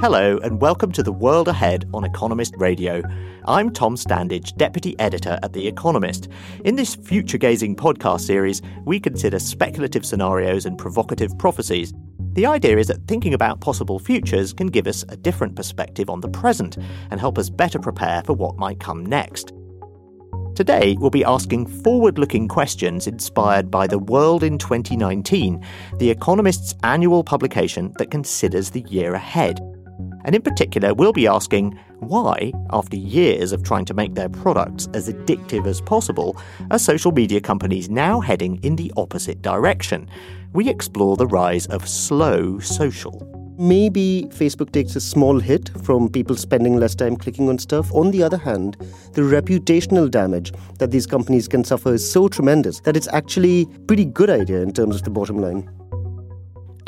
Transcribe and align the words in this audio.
Hello, 0.00 0.38
and 0.44 0.60
welcome 0.60 0.92
to 0.92 1.02
The 1.02 1.10
World 1.10 1.48
Ahead 1.48 1.90
on 1.92 2.04
Economist 2.04 2.54
Radio. 2.56 3.02
I'm 3.46 3.72
Tom 3.72 3.96
Standage, 3.96 4.56
Deputy 4.56 4.96
Editor 5.00 5.40
at 5.42 5.54
The 5.54 5.66
Economist. 5.66 6.28
In 6.64 6.76
this 6.76 6.94
future 6.94 7.36
gazing 7.36 7.74
podcast 7.74 8.20
series, 8.20 8.62
we 8.84 9.00
consider 9.00 9.40
speculative 9.40 10.06
scenarios 10.06 10.66
and 10.66 10.78
provocative 10.78 11.36
prophecies. 11.36 11.92
The 12.34 12.46
idea 12.46 12.78
is 12.78 12.86
that 12.86 13.08
thinking 13.08 13.34
about 13.34 13.60
possible 13.60 13.98
futures 13.98 14.52
can 14.52 14.68
give 14.68 14.86
us 14.86 15.04
a 15.08 15.16
different 15.16 15.56
perspective 15.56 16.08
on 16.08 16.20
the 16.20 16.28
present 16.28 16.76
and 17.10 17.18
help 17.18 17.36
us 17.36 17.50
better 17.50 17.80
prepare 17.80 18.22
for 18.24 18.34
what 18.34 18.56
might 18.56 18.78
come 18.78 19.04
next. 19.04 19.52
Today, 20.54 20.96
we'll 21.00 21.10
be 21.10 21.24
asking 21.24 21.66
forward 21.66 22.18
looking 22.18 22.46
questions 22.46 23.08
inspired 23.08 23.68
by 23.68 23.88
The 23.88 23.98
World 23.98 24.44
in 24.44 24.58
2019, 24.58 25.64
The 25.96 26.10
Economist's 26.10 26.76
annual 26.84 27.24
publication 27.24 27.92
that 27.98 28.12
considers 28.12 28.70
the 28.70 28.82
year 28.82 29.14
ahead. 29.14 29.60
And 30.28 30.34
in 30.34 30.42
particular, 30.42 30.92
we'll 30.92 31.14
be 31.14 31.26
asking 31.26 31.80
why, 32.00 32.52
after 32.68 32.98
years 32.98 33.50
of 33.50 33.62
trying 33.62 33.86
to 33.86 33.94
make 33.94 34.14
their 34.14 34.28
products 34.28 34.86
as 34.92 35.08
addictive 35.08 35.66
as 35.66 35.80
possible, 35.80 36.36
are 36.70 36.78
social 36.78 37.12
media 37.12 37.40
companies 37.40 37.88
now 37.88 38.20
heading 38.20 38.62
in 38.62 38.76
the 38.76 38.92
opposite 38.98 39.40
direction? 39.40 40.06
We 40.52 40.68
explore 40.68 41.16
the 41.16 41.26
rise 41.26 41.64
of 41.68 41.88
slow 41.88 42.58
social. 42.58 43.26
Maybe 43.58 44.26
Facebook 44.28 44.70
takes 44.70 44.96
a 44.96 45.00
small 45.00 45.40
hit 45.40 45.70
from 45.82 46.10
people 46.10 46.36
spending 46.36 46.76
less 46.78 46.94
time 46.94 47.16
clicking 47.16 47.48
on 47.48 47.58
stuff. 47.58 47.90
On 47.94 48.10
the 48.10 48.22
other 48.22 48.36
hand, 48.36 48.76
the 49.14 49.22
reputational 49.22 50.10
damage 50.10 50.52
that 50.78 50.90
these 50.90 51.06
companies 51.06 51.48
can 51.48 51.64
suffer 51.64 51.94
is 51.94 52.06
so 52.06 52.28
tremendous 52.28 52.80
that 52.80 52.98
it's 52.98 53.08
actually 53.14 53.62
a 53.62 53.78
pretty 53.86 54.04
good 54.04 54.28
idea 54.28 54.60
in 54.60 54.74
terms 54.74 54.96
of 54.96 55.04
the 55.04 55.10
bottom 55.10 55.38
line. 55.38 55.70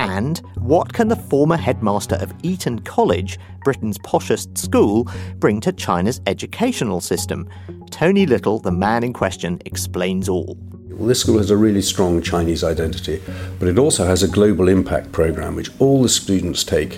And 0.01 0.39
what 0.57 0.95
can 0.95 1.09
the 1.09 1.17
former 1.17 1.59
headmaster 1.59 2.17
of 2.17 2.33
Eton 2.43 2.79
College, 2.79 3.39
Britain's 3.65 3.99
poshest 3.99 4.57
school, 4.57 5.07
bring 5.37 5.61
to 5.61 5.73
China's 5.73 6.23
educational 6.27 7.03
system? 7.03 7.47
Tony 7.91 8.25
Little, 8.25 8.61
the 8.61 8.73
man 8.73 9.05
in 9.05 9.13
question, 9.13 9.61
explains 9.67 10.27
all. 10.27 10.57
Well, 10.89 11.07
this 11.07 11.21
school 11.21 11.37
has 11.37 11.51
a 11.51 11.57
really 11.57 11.83
strong 11.83 12.23
Chinese 12.23 12.65
identity, 12.65 13.21
but 13.59 13.69
it 13.69 13.79
also 13.79 14.07
has 14.07 14.23
a 14.23 14.29
global 14.29 14.69
impact 14.69 15.13
program 15.13 15.55
which 15.55 15.71
all 15.79 16.03
the 16.03 16.09
students 16.09 16.65
take, 16.65 16.95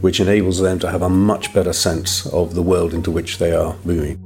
which 0.00 0.18
enables 0.18 0.58
them 0.58 0.78
to 0.78 0.90
have 0.90 1.02
a 1.02 1.10
much 1.10 1.52
better 1.52 1.74
sense 1.74 2.24
of 2.26 2.54
the 2.54 2.62
world 2.62 2.94
into 2.94 3.10
which 3.10 3.36
they 3.36 3.52
are 3.52 3.76
moving. 3.84 4.25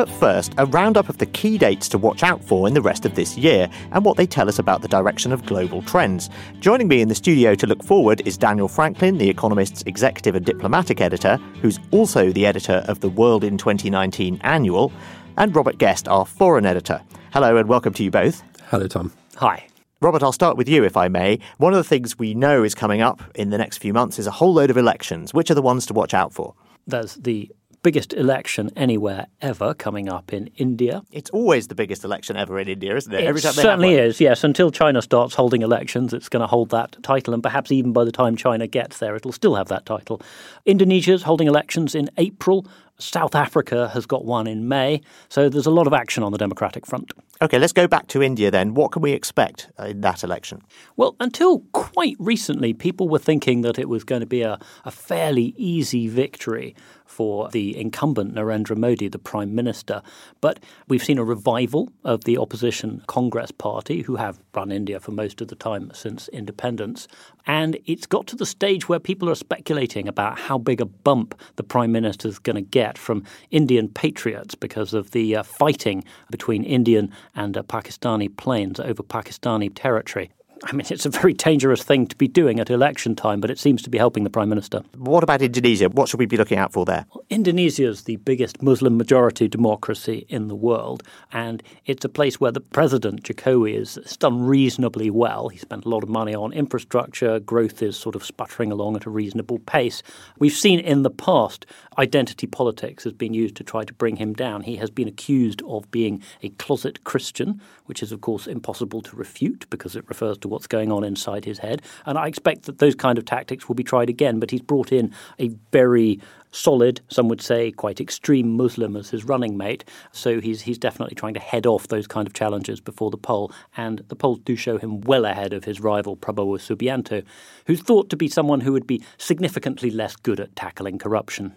But 0.00 0.08
first, 0.08 0.54
a 0.56 0.64
roundup 0.64 1.10
of 1.10 1.18
the 1.18 1.26
key 1.26 1.58
dates 1.58 1.86
to 1.90 1.98
watch 1.98 2.22
out 2.22 2.42
for 2.42 2.66
in 2.66 2.72
the 2.72 2.80
rest 2.80 3.04
of 3.04 3.16
this 3.16 3.36
year 3.36 3.68
and 3.92 4.02
what 4.02 4.16
they 4.16 4.26
tell 4.26 4.48
us 4.48 4.58
about 4.58 4.80
the 4.80 4.88
direction 4.88 5.30
of 5.30 5.44
global 5.44 5.82
trends. 5.82 6.30
Joining 6.58 6.88
me 6.88 7.02
in 7.02 7.08
the 7.08 7.14
studio 7.14 7.54
to 7.56 7.66
look 7.66 7.84
forward 7.84 8.22
is 8.24 8.38
Daniel 8.38 8.66
Franklin, 8.66 9.18
The 9.18 9.28
Economist's 9.28 9.82
executive 9.84 10.34
and 10.34 10.46
diplomatic 10.46 11.02
editor, 11.02 11.36
who's 11.60 11.78
also 11.90 12.32
the 12.32 12.46
editor 12.46 12.82
of 12.88 13.00
the 13.00 13.10
World 13.10 13.44
in 13.44 13.58
2019 13.58 14.40
annual, 14.42 14.90
and 15.36 15.54
Robert 15.54 15.76
Guest, 15.76 16.08
our 16.08 16.24
foreign 16.24 16.64
editor. 16.64 17.02
Hello 17.34 17.58
and 17.58 17.68
welcome 17.68 17.92
to 17.92 18.02
you 18.02 18.10
both. 18.10 18.42
Hello, 18.70 18.88
Tom. 18.88 19.12
Hi. 19.36 19.66
Robert, 20.00 20.22
I'll 20.22 20.32
start 20.32 20.56
with 20.56 20.66
you, 20.66 20.82
if 20.82 20.96
I 20.96 21.08
may. 21.08 21.40
One 21.58 21.74
of 21.74 21.76
the 21.76 21.84
things 21.84 22.18
we 22.18 22.32
know 22.32 22.64
is 22.64 22.74
coming 22.74 23.02
up 23.02 23.20
in 23.34 23.50
the 23.50 23.58
next 23.58 23.76
few 23.76 23.92
months 23.92 24.18
is 24.18 24.26
a 24.26 24.30
whole 24.30 24.54
load 24.54 24.70
of 24.70 24.78
elections. 24.78 25.34
Which 25.34 25.50
are 25.50 25.54
the 25.54 25.60
ones 25.60 25.84
to 25.84 25.92
watch 25.92 26.14
out 26.14 26.32
for? 26.32 26.54
There's 26.86 27.16
the 27.16 27.52
biggest 27.82 28.12
election 28.12 28.70
anywhere 28.76 29.26
ever 29.40 29.74
coming 29.74 30.08
up 30.08 30.32
in 30.32 30.48
India. 30.56 31.02
It's 31.10 31.30
always 31.30 31.68
the 31.68 31.74
biggest 31.74 32.04
election 32.04 32.36
ever 32.36 32.58
in 32.58 32.68
India, 32.68 32.96
isn't 32.96 33.12
it? 33.12 33.24
it 33.24 33.40
certainly 33.40 33.94
is, 33.94 34.20
yes. 34.20 34.44
Until 34.44 34.70
China 34.70 35.00
starts 35.02 35.34
holding 35.34 35.62
elections, 35.62 36.12
it's 36.12 36.28
going 36.28 36.40
to 36.40 36.46
hold 36.46 36.70
that 36.70 37.02
title, 37.02 37.34
and 37.34 37.42
perhaps 37.42 37.72
even 37.72 37.92
by 37.92 38.04
the 38.04 38.12
time 38.12 38.36
China 38.36 38.66
gets 38.66 38.98
there, 38.98 39.16
it'll 39.16 39.32
still 39.32 39.54
have 39.54 39.68
that 39.68 39.86
title. 39.86 40.20
Indonesia's 40.66 41.22
holding 41.22 41.48
elections 41.48 41.94
in 41.94 42.10
April. 42.18 42.66
South 43.00 43.34
Africa 43.34 43.88
has 43.88 44.06
got 44.06 44.24
one 44.24 44.46
in 44.46 44.68
May. 44.68 45.00
So 45.28 45.48
there's 45.48 45.66
a 45.66 45.70
lot 45.70 45.86
of 45.86 45.92
action 45.92 46.22
on 46.22 46.32
the 46.32 46.38
Democratic 46.38 46.86
front. 46.86 47.12
Okay, 47.42 47.58
let's 47.58 47.72
go 47.72 47.88
back 47.88 48.06
to 48.08 48.22
India 48.22 48.50
then. 48.50 48.74
What 48.74 48.92
can 48.92 49.00
we 49.00 49.12
expect 49.12 49.70
uh, 49.78 49.84
in 49.84 50.02
that 50.02 50.22
election? 50.22 50.62
Well, 50.96 51.16
until 51.20 51.60
quite 51.72 52.16
recently, 52.18 52.74
people 52.74 53.08
were 53.08 53.18
thinking 53.18 53.62
that 53.62 53.78
it 53.78 53.88
was 53.88 54.04
going 54.04 54.20
to 54.20 54.26
be 54.26 54.42
a, 54.42 54.58
a 54.84 54.90
fairly 54.90 55.54
easy 55.56 56.06
victory 56.08 56.74
for 57.10 57.48
the 57.48 57.76
incumbent 57.76 58.34
Narendra 58.34 58.76
Modi, 58.76 59.08
the 59.08 59.18
Prime 59.18 59.54
Minister. 59.54 60.00
But 60.40 60.60
we've 60.88 61.02
seen 61.02 61.18
a 61.18 61.24
revival 61.24 61.90
of 62.04 62.24
the 62.24 62.38
opposition 62.38 63.02
Congress 63.08 63.50
Party, 63.50 64.02
who 64.02 64.16
have 64.16 64.38
run 64.54 64.70
India 64.70 65.00
for 65.00 65.10
most 65.10 65.40
of 65.40 65.48
the 65.48 65.56
time 65.56 65.90
since 65.92 66.28
independence. 66.28 67.08
And 67.46 67.78
it's 67.84 68.06
got 68.06 68.26
to 68.28 68.36
the 68.36 68.46
stage 68.46 68.88
where 68.88 69.00
people 69.00 69.28
are 69.28 69.34
speculating 69.34 70.08
about 70.08 70.38
how 70.38 70.56
big 70.56 70.80
a 70.80 70.86
bump 70.86 71.38
the 71.56 71.62
Prime 71.62 71.90
Minister 71.90 72.28
is 72.28 72.38
going 72.38 72.56
to 72.56 72.62
get 72.62 72.89
from 72.98 73.24
Indian 73.50 73.88
patriots 73.88 74.54
because 74.54 74.94
of 74.94 75.10
the 75.12 75.36
uh, 75.36 75.42
fighting 75.42 76.04
between 76.30 76.64
Indian 76.64 77.12
and 77.34 77.56
uh, 77.56 77.62
Pakistani 77.62 78.34
planes 78.36 78.80
over 78.80 79.02
Pakistani 79.02 79.70
territory. 79.74 80.30
I 80.64 80.72
mean, 80.72 80.86
it's 80.90 81.06
a 81.06 81.10
very 81.10 81.32
dangerous 81.32 81.82
thing 81.82 82.06
to 82.06 82.16
be 82.16 82.28
doing 82.28 82.60
at 82.60 82.68
election 82.68 83.16
time, 83.16 83.40
but 83.40 83.50
it 83.50 83.58
seems 83.58 83.80
to 83.82 83.90
be 83.90 83.96
helping 83.96 84.24
the 84.24 84.30
Prime 84.30 84.50
Minister. 84.50 84.82
What 84.96 85.22
about 85.24 85.40
Indonesia? 85.40 85.88
What 85.88 86.08
should 86.08 86.20
we 86.20 86.26
be 86.26 86.36
looking 86.36 86.58
out 86.58 86.72
for 86.72 86.84
there? 86.84 87.06
Well, 87.14 87.24
Indonesia 87.30 87.88
is 87.88 88.02
the 88.02 88.16
biggest 88.16 88.62
Muslim 88.62 88.98
majority 88.98 89.48
democracy 89.48 90.26
in 90.28 90.48
the 90.48 90.54
world, 90.54 91.02
and 91.32 91.62
it's 91.86 92.04
a 92.04 92.10
place 92.10 92.38
where 92.38 92.52
the 92.52 92.60
President, 92.60 93.22
Jokowi, 93.22 93.76
has 93.76 94.16
done 94.18 94.42
reasonably 94.42 95.08
well. 95.08 95.48
He 95.48 95.56
spent 95.56 95.86
a 95.86 95.88
lot 95.88 96.02
of 96.02 96.10
money 96.10 96.34
on 96.34 96.52
infrastructure, 96.52 97.40
growth 97.40 97.82
is 97.82 97.96
sort 97.96 98.14
of 98.14 98.24
sputtering 98.24 98.70
along 98.70 98.96
at 98.96 99.06
a 99.06 99.10
reasonable 99.10 99.60
pace. 99.60 100.02
We've 100.38 100.52
seen 100.52 100.78
in 100.78 101.02
the 101.02 101.10
past 101.10 101.64
identity 101.96 102.46
politics 102.46 103.04
has 103.04 103.14
been 103.14 103.32
used 103.32 103.56
to 103.56 103.64
try 103.64 103.84
to 103.84 103.94
bring 103.94 104.16
him 104.16 104.34
down. 104.34 104.62
He 104.62 104.76
has 104.76 104.90
been 104.90 105.08
accused 105.08 105.62
of 105.66 105.90
being 105.90 106.22
a 106.42 106.50
closet 106.50 107.04
Christian, 107.04 107.62
which 107.86 108.02
is, 108.02 108.12
of 108.12 108.20
course, 108.20 108.46
impossible 108.46 109.00
to 109.02 109.16
refute 109.16 109.66
because 109.70 109.96
it 109.96 110.08
refers 110.08 110.36
to 110.38 110.49
what's 110.50 110.66
going 110.66 110.92
on 110.92 111.04
inside 111.04 111.44
his 111.46 111.58
head. 111.58 111.80
And 112.04 112.18
I 112.18 112.26
expect 112.26 112.64
that 112.64 112.78
those 112.78 112.94
kind 112.94 113.16
of 113.16 113.24
tactics 113.24 113.68
will 113.68 113.74
be 113.74 113.84
tried 113.84 114.10
again. 114.10 114.38
But 114.40 114.50
he's 114.50 114.60
brought 114.60 114.92
in 114.92 115.14
a 115.38 115.48
very 115.72 116.20
solid, 116.52 117.00
some 117.08 117.28
would 117.28 117.40
say 117.40 117.70
quite 117.70 118.00
extreme 118.00 118.56
Muslim 118.56 118.96
as 118.96 119.10
his 119.10 119.24
running 119.24 119.56
mate. 119.56 119.84
So 120.12 120.40
he's 120.40 120.62
he's 120.62 120.78
definitely 120.78 121.14
trying 121.14 121.34
to 121.34 121.40
head 121.40 121.66
off 121.66 121.88
those 121.88 122.06
kind 122.06 122.26
of 122.26 122.34
challenges 122.34 122.80
before 122.80 123.10
the 123.10 123.16
poll. 123.16 123.52
And 123.76 124.00
the 124.08 124.16
polls 124.16 124.40
do 124.44 124.56
show 124.56 124.78
him 124.78 125.00
well 125.00 125.24
ahead 125.24 125.52
of 125.52 125.64
his 125.64 125.80
rival 125.80 126.16
Prabowo 126.16 126.58
Subianto, 126.58 127.24
who's 127.66 127.80
thought 127.80 128.10
to 128.10 128.16
be 128.16 128.28
someone 128.28 128.60
who 128.60 128.72
would 128.72 128.86
be 128.86 129.02
significantly 129.18 129.90
less 129.90 130.16
good 130.16 130.40
at 130.40 130.54
tackling 130.56 130.98
corruption. 130.98 131.54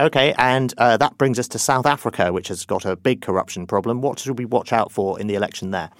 Okay, 0.00 0.34
and 0.36 0.74
uh, 0.78 0.96
that 0.96 1.16
brings 1.16 1.38
us 1.38 1.46
to 1.48 1.60
South 1.60 1.86
Africa, 1.86 2.32
which 2.32 2.48
has 2.48 2.64
got 2.64 2.84
a 2.84 2.96
big 2.96 3.20
corruption 3.22 3.66
problem. 3.66 4.00
What 4.00 4.18
should 4.18 4.36
we 4.36 4.44
watch 4.44 4.72
out 4.72 4.90
for 4.90 5.20
in 5.20 5.28
the 5.28 5.34
election 5.34 5.70
there? 5.70 5.90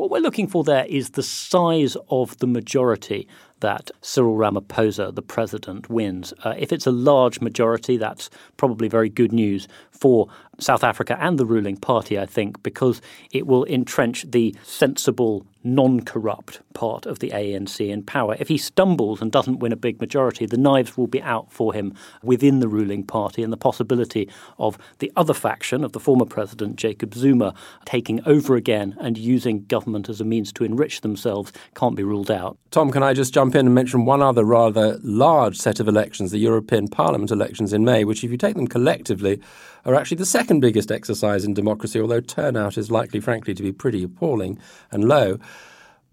What 0.00 0.08
we're 0.08 0.20
looking 0.20 0.46
for 0.46 0.64
there 0.64 0.86
is 0.86 1.10
the 1.10 1.22
size 1.22 1.94
of 2.08 2.38
the 2.38 2.46
majority 2.46 3.28
that 3.60 3.90
Cyril 4.00 4.34
Ramaphosa, 4.34 5.14
the 5.14 5.20
president, 5.20 5.90
wins. 5.90 6.32
Uh, 6.42 6.54
if 6.56 6.72
it's 6.72 6.86
a 6.86 6.90
large 6.90 7.42
majority, 7.42 7.98
that's 7.98 8.30
probably 8.56 8.88
very 8.88 9.10
good 9.10 9.30
news 9.30 9.68
for 9.90 10.28
South 10.58 10.82
Africa 10.82 11.18
and 11.20 11.38
the 11.38 11.44
ruling 11.44 11.76
party, 11.76 12.18
I 12.18 12.24
think, 12.24 12.62
because 12.62 13.02
it 13.30 13.46
will 13.46 13.66
entrench 13.66 14.24
the 14.30 14.56
sensible, 14.62 15.44
non 15.62 16.00
corrupt 16.00 16.60
part 16.72 17.06
of 17.06 17.18
the 17.18 17.30
ANC 17.30 17.88
in 17.88 18.02
power. 18.02 18.36
If 18.38 18.48
he 18.48 18.58
stumbles 18.58 19.20
and 19.20 19.30
doesn't 19.30 19.58
win 19.58 19.72
a 19.72 19.76
big 19.76 20.00
majority, 20.00 20.46
the 20.46 20.56
knives 20.56 20.96
will 20.96 21.06
be 21.06 21.22
out 21.22 21.52
for 21.52 21.74
him 21.74 21.94
within 22.22 22.60
the 22.60 22.68
ruling 22.68 23.04
party, 23.04 23.42
and 23.42 23.52
the 23.52 23.56
possibility 23.56 24.28
of 24.58 24.78
the 24.98 25.12
other 25.16 25.34
faction 25.34 25.84
of 25.84 25.92
the 25.92 26.00
former 26.00 26.24
president, 26.24 26.76
Jacob 26.76 27.14
Zuma, 27.14 27.54
taking 27.84 28.20
over 28.26 28.56
again 28.56 28.96
and 29.00 29.18
using 29.18 29.64
government 29.64 30.08
as 30.08 30.20
a 30.20 30.24
means 30.24 30.52
to 30.52 30.64
enrich 30.64 31.00
themselves 31.00 31.52
can't 31.74 31.96
be 31.96 32.02
ruled 32.02 32.30
out. 32.30 32.58
Tom, 32.70 32.90
can 32.90 33.02
I 33.02 33.12
just 33.12 33.34
jump 33.34 33.54
in 33.54 33.66
and 33.66 33.74
mention 33.74 34.04
one 34.04 34.22
other 34.22 34.44
rather 34.44 34.98
large 35.02 35.56
set 35.56 35.80
of 35.80 35.88
elections, 35.88 36.30
the 36.30 36.38
European 36.38 36.88
Parliament 36.88 37.30
elections 37.30 37.72
in 37.72 37.84
May, 37.84 38.04
which, 38.04 38.24
if 38.24 38.30
you 38.30 38.36
take 38.36 38.54
them 38.54 38.66
collectively, 38.66 39.40
are 39.84 39.94
actually 39.94 40.18
the 40.18 40.26
second 40.26 40.60
biggest 40.60 40.90
exercise 40.90 41.44
in 41.44 41.54
democracy, 41.54 42.00
although 42.00 42.20
turnout 42.20 42.76
is 42.76 42.90
likely, 42.90 43.20
frankly, 43.20 43.54
to 43.54 43.62
be 43.62 43.72
pretty 43.72 44.02
appalling 44.02 44.58
and 44.90 45.04
low. 45.04 45.38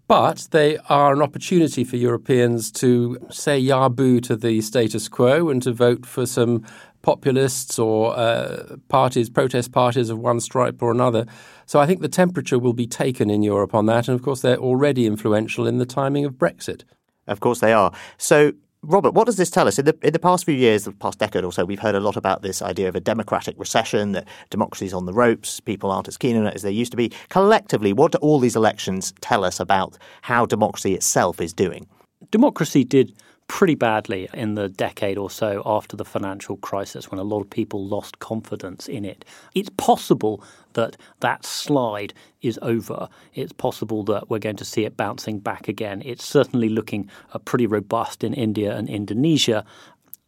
But 0.08 0.48
they 0.52 0.78
are 0.88 1.12
an 1.12 1.20
opportunity 1.20 1.84
for 1.84 1.96
Europeans 1.96 2.72
to 2.72 3.18
say 3.30 3.62
yabu 3.62 4.22
to 4.22 4.36
the 4.36 4.62
status 4.62 5.06
quo 5.06 5.50
and 5.50 5.62
to 5.62 5.72
vote 5.72 6.06
for 6.06 6.24
some 6.24 6.64
populists 7.02 7.78
or 7.78 8.16
uh, 8.18 8.76
parties, 8.88 9.28
protest 9.28 9.70
parties 9.70 10.08
of 10.08 10.18
one 10.18 10.40
stripe 10.40 10.82
or 10.82 10.90
another. 10.90 11.26
So 11.66 11.78
I 11.78 11.86
think 11.86 12.00
the 12.00 12.08
temperature 12.08 12.58
will 12.58 12.72
be 12.72 12.86
taken 12.86 13.28
in 13.28 13.42
Europe 13.42 13.74
on 13.74 13.84
that. 13.86 14.08
And 14.08 14.14
of 14.14 14.22
course, 14.22 14.40
they're 14.40 14.56
already 14.56 15.04
influential 15.04 15.66
in 15.66 15.76
the 15.76 15.86
timing 15.86 16.24
of 16.24 16.34
Brexit. 16.34 16.84
Of 17.26 17.40
course, 17.40 17.60
they 17.60 17.74
are. 17.74 17.92
So 18.16 18.52
Robert, 18.88 19.12
what 19.12 19.26
does 19.26 19.36
this 19.36 19.50
tell 19.50 19.68
us? 19.68 19.78
In 19.78 19.84
the, 19.84 19.98
in 20.00 20.14
the 20.14 20.18
past 20.18 20.46
few 20.46 20.54
years, 20.54 20.84
the 20.84 20.92
past 20.92 21.18
decade 21.18 21.44
or 21.44 21.52
so, 21.52 21.62
we've 21.62 21.78
heard 21.78 21.94
a 21.94 22.00
lot 22.00 22.16
about 22.16 22.40
this 22.40 22.62
idea 22.62 22.88
of 22.88 22.96
a 22.96 23.00
democratic 23.00 23.54
recession, 23.58 24.12
that 24.12 24.26
democracy's 24.48 24.94
on 24.94 25.04
the 25.04 25.12
ropes, 25.12 25.60
people 25.60 25.90
aren't 25.90 26.08
as 26.08 26.16
keen 26.16 26.38
on 26.38 26.46
it 26.46 26.54
as 26.54 26.62
they 26.62 26.70
used 26.70 26.92
to 26.92 26.96
be. 26.96 27.12
Collectively, 27.28 27.92
what 27.92 28.12
do 28.12 28.18
all 28.22 28.40
these 28.40 28.56
elections 28.56 29.12
tell 29.20 29.44
us 29.44 29.60
about 29.60 29.98
how 30.22 30.46
democracy 30.46 30.94
itself 30.94 31.38
is 31.38 31.52
doing? 31.52 31.86
democracy 32.30 32.84
did 32.84 33.14
pretty 33.48 33.74
badly 33.74 34.28
in 34.34 34.54
the 34.54 34.68
decade 34.68 35.18
or 35.18 35.30
so 35.30 35.62
after 35.66 35.96
the 35.96 36.04
financial 36.04 36.56
crisis 36.58 37.10
when 37.10 37.18
a 37.18 37.24
lot 37.24 37.40
of 37.40 37.50
people 37.50 37.84
lost 37.84 38.18
confidence 38.18 38.86
in 38.86 39.04
it. 39.04 39.24
It's 39.54 39.70
possible 39.70 40.44
that 40.74 40.96
that 41.20 41.44
slide 41.44 42.14
is 42.42 42.58
over. 42.62 43.08
It's 43.34 43.52
possible 43.52 44.04
that 44.04 44.30
we're 44.30 44.38
going 44.38 44.56
to 44.56 44.64
see 44.64 44.84
it 44.84 44.96
bouncing 44.96 45.40
back 45.40 45.66
again. 45.66 46.02
It's 46.04 46.24
certainly 46.24 46.68
looking 46.68 47.10
uh, 47.32 47.38
pretty 47.38 47.66
robust 47.66 48.22
in 48.22 48.34
India 48.34 48.76
and 48.76 48.88
Indonesia. 48.88 49.64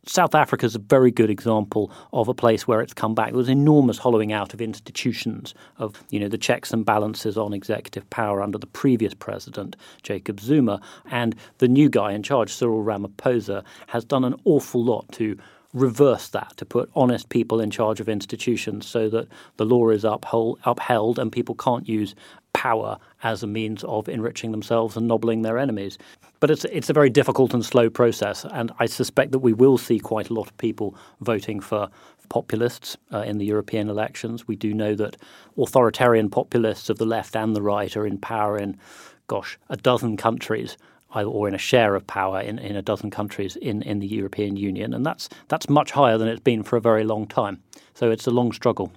South 0.06 0.34
Africa 0.34 0.64
is 0.64 0.74
a 0.74 0.78
very 0.78 1.10
good 1.10 1.28
example 1.28 1.92
of 2.14 2.28
a 2.28 2.34
place 2.34 2.66
where 2.66 2.80
it's 2.80 2.94
come 2.94 3.14
back. 3.14 3.28
There 3.28 3.36
was 3.36 3.50
enormous 3.50 3.98
hollowing 3.98 4.32
out 4.32 4.54
of 4.54 4.62
institutions, 4.62 5.54
of 5.76 6.02
you 6.08 6.18
know 6.18 6.28
the 6.28 6.38
checks 6.38 6.72
and 6.72 6.86
balances 6.86 7.36
on 7.36 7.52
executive 7.52 8.08
power 8.08 8.42
under 8.42 8.56
the 8.56 8.66
previous 8.66 9.12
president, 9.12 9.76
Jacob 10.02 10.40
Zuma, 10.40 10.80
and 11.10 11.36
the 11.58 11.68
new 11.68 11.90
guy 11.90 12.12
in 12.12 12.22
charge, 12.22 12.50
Cyril 12.50 12.82
Ramaphosa, 12.82 13.62
has 13.88 14.06
done 14.06 14.24
an 14.24 14.36
awful 14.46 14.82
lot 14.82 15.10
to 15.12 15.36
reverse 15.74 16.28
that, 16.28 16.56
to 16.56 16.64
put 16.64 16.90
honest 16.94 17.28
people 17.28 17.60
in 17.60 17.70
charge 17.70 18.00
of 18.00 18.08
institutions 18.08 18.86
so 18.86 19.10
that 19.10 19.28
the 19.58 19.66
law 19.66 19.90
is 19.90 20.04
uphold, 20.04 20.58
upheld 20.64 21.18
and 21.18 21.30
people 21.30 21.54
can't 21.54 21.88
use 21.88 22.14
power 22.54 22.98
as 23.22 23.42
a 23.42 23.46
means 23.46 23.84
of 23.84 24.08
enriching 24.08 24.50
themselves 24.50 24.96
and 24.96 25.06
nobbling 25.06 25.42
their 25.42 25.58
enemies. 25.58 25.98
But 26.40 26.50
it's 26.50 26.64
it's 26.64 26.90
a 26.90 26.94
very 26.94 27.10
difficult 27.10 27.54
and 27.54 27.64
slow 27.64 27.90
process, 27.90 28.44
and 28.44 28.72
I 28.78 28.86
suspect 28.86 29.32
that 29.32 29.40
we 29.40 29.52
will 29.52 29.78
see 29.78 29.98
quite 29.98 30.30
a 30.30 30.34
lot 30.34 30.46
of 30.48 30.56
people 30.56 30.96
voting 31.20 31.60
for 31.60 31.88
populists 32.30 32.96
uh, 33.12 33.18
in 33.18 33.38
the 33.38 33.44
European 33.44 33.90
elections. 33.90 34.48
We 34.48 34.56
do 34.56 34.72
know 34.72 34.94
that 34.94 35.16
authoritarian 35.58 36.30
populists 36.30 36.88
of 36.88 36.96
the 36.96 37.04
left 37.04 37.36
and 37.36 37.54
the 37.54 37.62
right 37.62 37.94
are 37.96 38.06
in 38.06 38.18
power 38.18 38.56
in, 38.56 38.78
gosh, 39.26 39.58
a 39.68 39.76
dozen 39.76 40.16
countries 40.16 40.78
or 41.14 41.48
in 41.48 41.54
a 41.54 41.58
share 41.58 41.96
of 41.96 42.06
power 42.06 42.40
in, 42.40 42.58
in 42.58 42.76
a 42.76 42.82
dozen 42.82 43.10
countries 43.10 43.56
in, 43.56 43.82
in 43.82 43.98
the 43.98 44.06
European 44.06 44.56
Union, 44.56 44.94
and 44.94 45.04
that's 45.04 45.28
that's 45.48 45.68
much 45.68 45.90
higher 45.90 46.16
than 46.16 46.28
it's 46.28 46.40
been 46.40 46.62
for 46.62 46.76
a 46.76 46.80
very 46.80 47.04
long 47.04 47.26
time. 47.26 47.60
So 47.94 48.10
it's 48.10 48.26
a 48.26 48.30
long 48.30 48.52
struggle. 48.52 48.92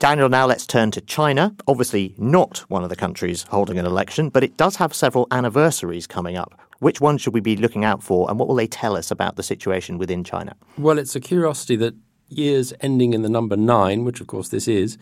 Daniel, 0.00 0.28
now 0.28 0.46
let's 0.46 0.66
turn 0.66 0.90
to 0.90 1.00
China. 1.00 1.54
Obviously, 1.68 2.14
not 2.18 2.58
one 2.68 2.82
of 2.82 2.90
the 2.90 2.96
countries 2.96 3.44
holding 3.44 3.78
an 3.78 3.86
election, 3.86 4.28
but 4.28 4.42
it 4.42 4.56
does 4.56 4.76
have 4.76 4.92
several 4.92 5.28
anniversaries 5.30 6.06
coming 6.06 6.36
up. 6.36 6.60
Which 6.84 7.00
one 7.00 7.16
should 7.16 7.32
we 7.32 7.40
be 7.40 7.56
looking 7.56 7.82
out 7.82 8.02
for, 8.02 8.28
and 8.28 8.38
what 8.38 8.46
will 8.46 8.56
they 8.56 8.66
tell 8.66 8.94
us 8.94 9.10
about 9.10 9.36
the 9.36 9.42
situation 9.42 9.96
within 9.96 10.22
China? 10.22 10.54
Well, 10.76 10.98
it's 10.98 11.16
a 11.16 11.20
curiosity 11.20 11.76
that 11.76 11.94
years 12.28 12.74
ending 12.82 13.14
in 13.14 13.22
the 13.22 13.30
number 13.30 13.56
nine, 13.56 14.04
which 14.04 14.20
of 14.20 14.26
course 14.26 14.50
this 14.50 14.68
is, 14.68 14.98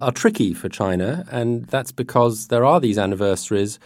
are 0.00 0.12
tricky 0.12 0.54
for 0.54 0.68
China, 0.68 1.24
and 1.32 1.64
that's 1.64 1.90
because 1.90 2.46
there 2.46 2.64
are 2.64 2.78
these 2.78 2.98
anniversaries 2.98 3.80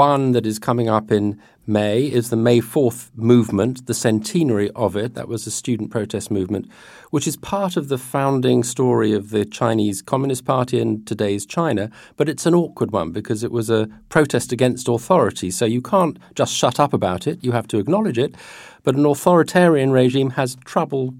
one 0.00 0.32
that 0.32 0.46
is 0.46 0.58
coming 0.58 0.88
up 0.88 1.12
in 1.12 1.38
May 1.66 2.04
is 2.04 2.30
the 2.30 2.36
May 2.36 2.60
4th 2.60 3.10
movement, 3.14 3.84
the 3.84 3.92
centenary 3.92 4.70
of 4.70 4.96
it. 4.96 5.12
That 5.12 5.28
was 5.28 5.46
a 5.46 5.50
student 5.50 5.90
protest 5.90 6.30
movement, 6.30 6.70
which 7.10 7.26
is 7.26 7.36
part 7.36 7.76
of 7.76 7.88
the 7.88 7.98
founding 7.98 8.62
story 8.62 9.12
of 9.12 9.28
the 9.28 9.44
Chinese 9.44 10.00
Communist 10.00 10.46
Party 10.46 10.80
in 10.80 11.04
today's 11.04 11.44
China. 11.44 11.90
But 12.16 12.30
it's 12.30 12.46
an 12.46 12.54
awkward 12.54 12.92
one 12.92 13.10
because 13.12 13.44
it 13.44 13.52
was 13.52 13.68
a 13.68 13.90
protest 14.08 14.52
against 14.52 14.88
authority. 14.88 15.50
So 15.50 15.66
you 15.66 15.82
can't 15.82 16.18
just 16.34 16.54
shut 16.54 16.80
up 16.80 16.94
about 16.94 17.26
it, 17.26 17.44
you 17.44 17.52
have 17.52 17.68
to 17.68 17.78
acknowledge 17.78 18.16
it. 18.16 18.34
But 18.84 18.94
an 18.94 19.04
authoritarian 19.04 19.90
regime 19.90 20.30
has 20.30 20.56
trouble 20.64 21.12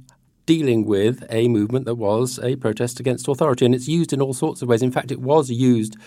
dealing 0.46 0.86
with 0.86 1.22
a 1.28 1.48
movement 1.48 1.84
that 1.84 1.96
was 1.96 2.38
a 2.42 2.56
protest 2.56 2.98
against 2.98 3.28
authority. 3.28 3.66
And 3.66 3.74
it's 3.74 3.88
used 3.88 4.14
in 4.14 4.22
all 4.22 4.32
sorts 4.32 4.62
of 4.62 4.68
ways. 4.68 4.80
In 4.80 4.90
fact, 4.90 5.12
it 5.12 5.20
was 5.20 5.50
used 5.50 5.98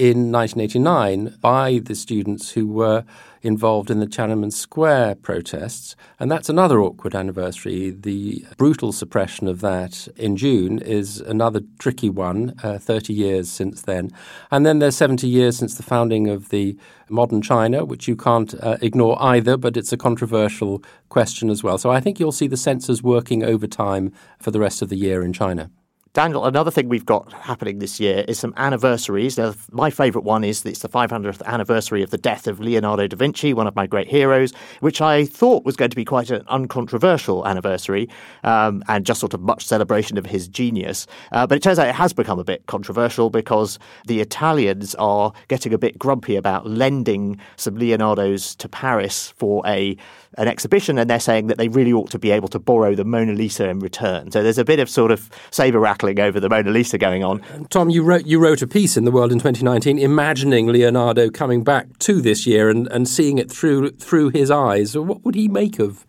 in 0.00 0.32
1989 0.32 1.36
by 1.42 1.78
the 1.84 1.94
students 1.94 2.52
who 2.52 2.66
were 2.66 3.04
involved 3.42 3.90
in 3.90 4.00
the 4.00 4.06
Tiananmen 4.06 4.50
Square 4.50 5.16
protests. 5.16 5.94
And 6.18 6.30
that's 6.30 6.48
another 6.48 6.80
awkward 6.80 7.14
anniversary. 7.14 7.90
The 7.90 8.46
brutal 8.56 8.92
suppression 8.92 9.46
of 9.46 9.60
that 9.60 10.08
in 10.16 10.38
June 10.38 10.78
is 10.78 11.20
another 11.20 11.60
tricky 11.78 12.08
one, 12.08 12.54
uh, 12.62 12.78
30 12.78 13.12
years 13.12 13.50
since 13.50 13.82
then. 13.82 14.10
And 14.50 14.64
then 14.64 14.78
there's 14.78 14.96
70 14.96 15.28
years 15.28 15.58
since 15.58 15.74
the 15.74 15.82
founding 15.82 16.28
of 16.28 16.48
the 16.48 16.78
modern 17.10 17.42
China, 17.42 17.84
which 17.84 18.08
you 18.08 18.16
can't 18.16 18.54
uh, 18.62 18.78
ignore 18.80 19.22
either, 19.22 19.58
but 19.58 19.76
it's 19.76 19.92
a 19.92 19.98
controversial 19.98 20.82
question 21.10 21.50
as 21.50 21.62
well. 21.62 21.76
So 21.76 21.90
I 21.90 22.00
think 22.00 22.18
you'll 22.18 22.32
see 22.32 22.46
the 22.46 22.56
censors 22.56 23.02
working 23.02 23.44
over 23.44 23.66
time 23.66 24.12
for 24.38 24.50
the 24.50 24.60
rest 24.60 24.80
of 24.80 24.88
the 24.88 24.96
year 24.96 25.22
in 25.22 25.34
China. 25.34 25.70
Daniel, 26.12 26.44
another 26.44 26.72
thing 26.72 26.88
we've 26.88 27.06
got 27.06 27.32
happening 27.32 27.78
this 27.78 28.00
year 28.00 28.24
is 28.26 28.36
some 28.36 28.52
anniversaries. 28.56 29.38
Now, 29.38 29.54
my 29.70 29.90
favourite 29.90 30.24
one 30.24 30.42
is 30.42 30.66
it's 30.66 30.80
the 30.80 30.88
500th 30.88 31.40
anniversary 31.46 32.02
of 32.02 32.10
the 32.10 32.18
death 32.18 32.48
of 32.48 32.58
Leonardo 32.58 33.06
da 33.06 33.16
Vinci, 33.16 33.54
one 33.54 33.68
of 33.68 33.76
my 33.76 33.86
great 33.86 34.08
heroes, 34.08 34.52
which 34.80 35.00
I 35.00 35.24
thought 35.24 35.64
was 35.64 35.76
going 35.76 35.90
to 35.90 35.96
be 35.96 36.04
quite 36.04 36.30
an 36.30 36.42
uncontroversial 36.48 37.46
anniversary 37.46 38.08
um, 38.42 38.82
and 38.88 39.06
just 39.06 39.20
sort 39.20 39.34
of 39.34 39.40
much 39.40 39.64
celebration 39.64 40.18
of 40.18 40.26
his 40.26 40.48
genius. 40.48 41.06
Uh, 41.30 41.46
but 41.46 41.54
it 41.54 41.62
turns 41.62 41.78
out 41.78 41.86
it 41.86 41.94
has 41.94 42.12
become 42.12 42.40
a 42.40 42.44
bit 42.44 42.66
controversial 42.66 43.30
because 43.30 43.78
the 44.08 44.20
Italians 44.20 44.96
are 44.96 45.32
getting 45.46 45.72
a 45.72 45.78
bit 45.78 45.96
grumpy 45.96 46.34
about 46.34 46.66
lending 46.66 47.38
some 47.54 47.76
Leonardo's 47.76 48.56
to 48.56 48.68
Paris 48.68 49.32
for 49.36 49.64
a 49.64 49.96
an 50.38 50.46
exhibition, 50.48 50.96
and 50.98 51.10
they're 51.10 51.20
saying 51.20 51.48
that 51.48 51.58
they 51.58 51.68
really 51.68 51.92
ought 51.92 52.10
to 52.10 52.18
be 52.18 52.30
able 52.30 52.48
to 52.48 52.58
borrow 52.58 52.94
the 52.94 53.04
Mona 53.04 53.32
Lisa 53.32 53.68
in 53.68 53.80
return. 53.80 54.30
So 54.30 54.42
there's 54.42 54.58
a 54.58 54.64
bit 54.64 54.78
of 54.78 54.88
sort 54.88 55.10
of 55.10 55.28
saber 55.50 55.80
over 56.02 56.40
the 56.40 56.48
Mona 56.48 56.70
Lisa 56.70 56.98
going 56.98 57.22
on. 57.22 57.40
Tom, 57.68 57.90
you 57.90 58.02
wrote 58.02 58.26
you 58.26 58.38
wrote 58.38 58.62
a 58.62 58.66
piece 58.66 58.96
in 58.96 59.04
the 59.04 59.10
World 59.10 59.32
in 59.32 59.38
2019, 59.38 59.98
imagining 59.98 60.66
Leonardo 60.66 61.30
coming 61.30 61.62
back 61.62 61.98
to 61.98 62.20
this 62.20 62.46
year 62.46 62.70
and, 62.70 62.86
and 62.88 63.08
seeing 63.08 63.38
it 63.38 63.50
through 63.50 63.90
through 63.92 64.30
his 64.30 64.50
eyes. 64.50 64.96
What 64.96 65.24
would 65.24 65.34
he 65.34 65.48
make 65.48 65.78
of 65.78 66.06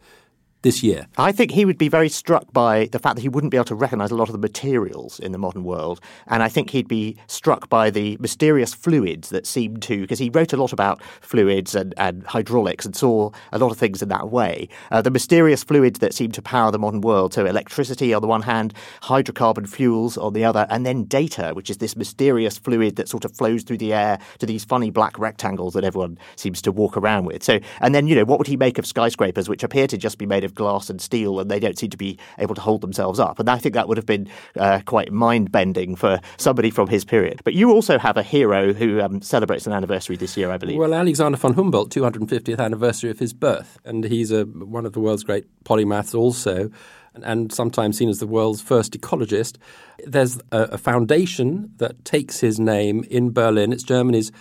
this 0.62 0.84
year? 0.84 1.08
I 1.18 1.31
think 1.31 1.52
he 1.52 1.66
would 1.66 1.78
be 1.78 1.90
very 1.90 2.10
struck 2.10 2.52
by 2.54 2.86
the 2.92 3.00
fact 3.00 3.16
that 3.16 3.22
he 3.22 3.30
wouldn't 3.30 3.52
be 3.52 3.58
able 3.58 3.66
to 3.66 3.75
recognize 3.75 4.12
a 4.12 4.16
lot 4.16 4.30
of 4.30 4.34
the 4.34 4.40
materials 4.40 5.19
in 5.19 5.31
the 5.31 5.38
modern 5.38 5.63
world. 5.63 6.00
And 6.28 6.44
I 6.44 6.50
think 6.50 6.69
he'd 6.69 6.88
be 6.88 7.18
struck 7.28 7.69
by 7.69 7.90
the 7.90 8.18
mysterious 8.19 8.74
fluids 8.74 9.30
that 9.30 9.48
seem 9.48 9.78
to, 9.78 10.02
because 10.02 10.19
he 10.19 10.30
wrote 10.30 10.54
a 10.54 10.58
lot 10.58 10.74
about 10.74 11.02
fluids 11.22 11.75
and, 11.75 11.94
and 11.98 12.24
hydraulics 12.25 12.86
and 12.86 12.96
saw 12.96 13.31
a 13.52 13.58
lot 13.58 13.72
of 13.72 13.78
things 13.78 14.02
in 14.02 14.10
that 14.10 14.30
way. 14.30 14.69
Uh, 14.92 15.02
the 15.02 15.12
mysterious 15.12 15.63
fluids 15.63 16.00
that 16.00 16.13
seem 16.13 16.31
to 16.31 16.42
power 16.42 16.72
the 16.72 16.80
modern 16.80 17.02
world. 17.02 17.34
So 17.34 17.46
electricity 17.46 18.13
on 18.13 18.22
the 18.22 18.28
one 18.28 18.44
hand, 18.44 18.74
hydrocarbon 19.04 19.68
fuels 19.68 20.18
on 20.18 20.34
the 20.34 20.46
other, 20.46 20.68
and 20.69 20.86
then 20.86 21.06
data, 21.06 21.52
which 21.54 21.69
is 21.69 21.78
this 21.78 21.96
mysterious 21.96 22.58
fluid 22.58 22.96
that 22.98 23.10
sort 23.10 23.25
of 23.25 23.36
flows 23.36 23.63
through 23.63 23.78
the 23.78 23.94
air 23.94 24.19
to 24.40 24.46
these 24.46 24.63
funny 24.63 24.92
black 24.92 25.18
rectangles 25.18 25.74
that 25.74 25.84
everyone 25.84 26.18
seems 26.36 26.62
to 26.62 26.72
walk 26.72 26.98
around 26.98 27.25
with. 27.25 27.44
So, 27.44 27.60
and 27.80 27.96
then, 27.96 28.08
you 28.08 28.15
know, 28.15 28.25
what 28.25 28.38
would 28.38 28.48
he 28.48 28.58
make 28.58 28.77
of 28.77 28.86
skyscrapers, 28.86 29.50
which 29.50 29.63
appear 29.63 29.88
to 29.88 29.98
just 29.98 30.18
be 30.18 30.25
made 30.25 30.44
of 30.44 30.50
of 30.51 30.55
glass 30.55 30.89
and 30.89 31.01
steel, 31.01 31.39
and 31.39 31.50
they 31.50 31.60
don't 31.60 31.77
seem 31.77 31.89
to 31.89 31.98
be 31.98 32.17
able 32.38 32.55
to 32.55 32.62
hold 32.62 32.81
themselves 32.81 33.20
up. 33.20 33.39
And 33.39 33.50
I 33.50 33.58
think 33.58 33.75
that 33.75 33.88
would 33.88 33.98
have 33.98 34.05
been 34.05 34.29
uh, 34.58 34.81
quite 34.86 35.12
mind 35.12 35.51
bending 35.51 35.96
for 35.96 36.20
somebody 36.38 36.70
from 36.70 36.88
his 36.88 37.05
period. 37.05 37.41
But 37.43 37.53
you 37.53 37.72
also 37.72 37.98
have 37.98 38.17
a 38.17 38.24
hero 38.24 38.74
who 38.74 39.01
um, 39.01 39.22
celebrates 39.22 39.65
an 39.67 39.74
anniversary 39.74 40.17
this 40.17 40.38
year, 40.38 40.51
I 40.51 40.58
believe. 40.58 40.77
Well, 40.77 40.93
Alexander 40.93 41.38
von 41.38 41.53
Humboldt, 41.53 41.91
250th 41.91 42.60
anniversary 42.60 43.10
of 43.10 43.20
his 43.20 43.34
birth, 43.34 43.79
and 43.86 44.03
he's 44.03 44.31
a, 44.31 44.43
one 44.43 44.86
of 44.86 44.93
the 44.93 45.00
world's 45.00 45.24
great 45.24 45.46
polymaths 45.63 46.13
also 46.13 46.70
and 47.13 47.51
sometimes 47.51 47.98
seen 47.98 48.10
as 48.10 48.20
the 48.20 48.27
world's 48.27 48.62
first 48.62 48.93
ecologist. 48.93 49.58
There's 50.05 50.39
a, 50.51 50.62
a, 50.62 50.77
foundation 50.77 51.74
that 51.77 52.05
takes 52.05 52.39
his 52.39 52.58
name 52.60 53.03
in 53.10 53.31
Berlin. 53.31 53.74
It's 53.74 53.84
Germany's 53.84 54.31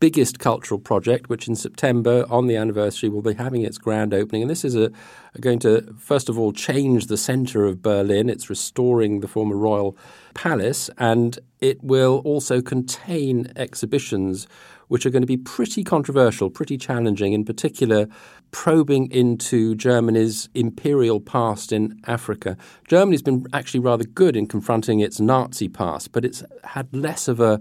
biggest 0.00 0.38
cultural 0.38 0.78
project, 0.78 1.28
which 1.28 1.48
in 1.48 1.56
September 1.56 2.26
on 2.28 2.46
the 2.46 2.56
anniversary 2.56 3.08
will 3.08 3.22
be 3.22 3.34
having 3.34 3.62
its 3.62 3.78
grand 3.78 4.12
opening. 4.12 4.42
And 4.42 4.50
this 4.50 4.64
is 4.64 4.76
a, 4.76 4.90
going 5.40 5.58
to, 5.60 5.94
first 5.98 6.28
of 6.28 6.38
all, 6.38 6.52
change 6.52 7.06
the 7.06 7.16
centre 7.16 7.64
of 7.64 7.82
Berlin. 7.82 8.28
It's 8.28 8.50
restoring 8.50 9.20
the 9.20 9.28
former 9.28 9.56
royal 9.56 9.96
palace, 10.34 10.90
and 10.98 11.38
it 11.60 11.82
will 11.82 12.20
also 12.24 12.60
contain 12.60 13.52
exhibitions 13.56 14.46
which 14.88 15.06
are 15.06 15.10
going 15.10 15.22
to 15.22 15.26
be 15.26 15.36
pretty 15.36 15.82
controversial, 15.82 16.50
pretty 16.50 16.76
challenging, 16.76 17.32
in 17.32 17.44
particular, 17.44 18.06
probing 18.50 19.10
into 19.10 19.74
Germany's 19.74 20.48
imperial 20.54 21.20
past 21.20 21.72
in 21.72 21.98
Africa. 22.06 22.56
Germany's 22.86 23.22
been 23.22 23.46
actually 23.52 23.80
rather 23.80 24.04
good 24.04 24.36
in 24.36 24.46
confronting 24.46 25.00
its 25.00 25.18
Nazi 25.20 25.68
past, 25.68 26.12
but 26.12 26.24
it's 26.24 26.44
had 26.64 26.94
less 26.94 27.28
of 27.28 27.40
a 27.40 27.60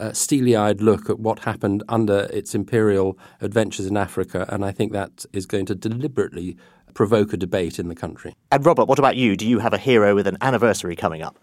uh, 0.00 0.12
steely 0.12 0.56
eyed 0.56 0.80
look 0.80 1.10
at 1.10 1.18
what 1.18 1.40
happened 1.40 1.82
under 1.88 2.28
its 2.32 2.54
imperial 2.54 3.18
adventures 3.40 3.86
in 3.86 3.96
Africa, 3.96 4.46
and 4.48 4.64
I 4.64 4.72
think 4.72 4.92
that 4.92 5.24
is 5.32 5.46
going 5.46 5.66
to 5.66 5.74
deliberately 5.74 6.56
provoke 6.94 7.32
a 7.32 7.36
debate 7.36 7.78
in 7.78 7.88
the 7.88 7.94
country. 7.94 8.34
And 8.50 8.64
Robert, 8.64 8.86
what 8.86 8.98
about 8.98 9.16
you? 9.16 9.36
Do 9.36 9.46
you 9.46 9.60
have 9.60 9.72
a 9.72 9.78
hero 9.78 10.14
with 10.14 10.26
an 10.26 10.36
anniversary 10.40 10.96
coming 10.96 11.22
up? 11.22 11.38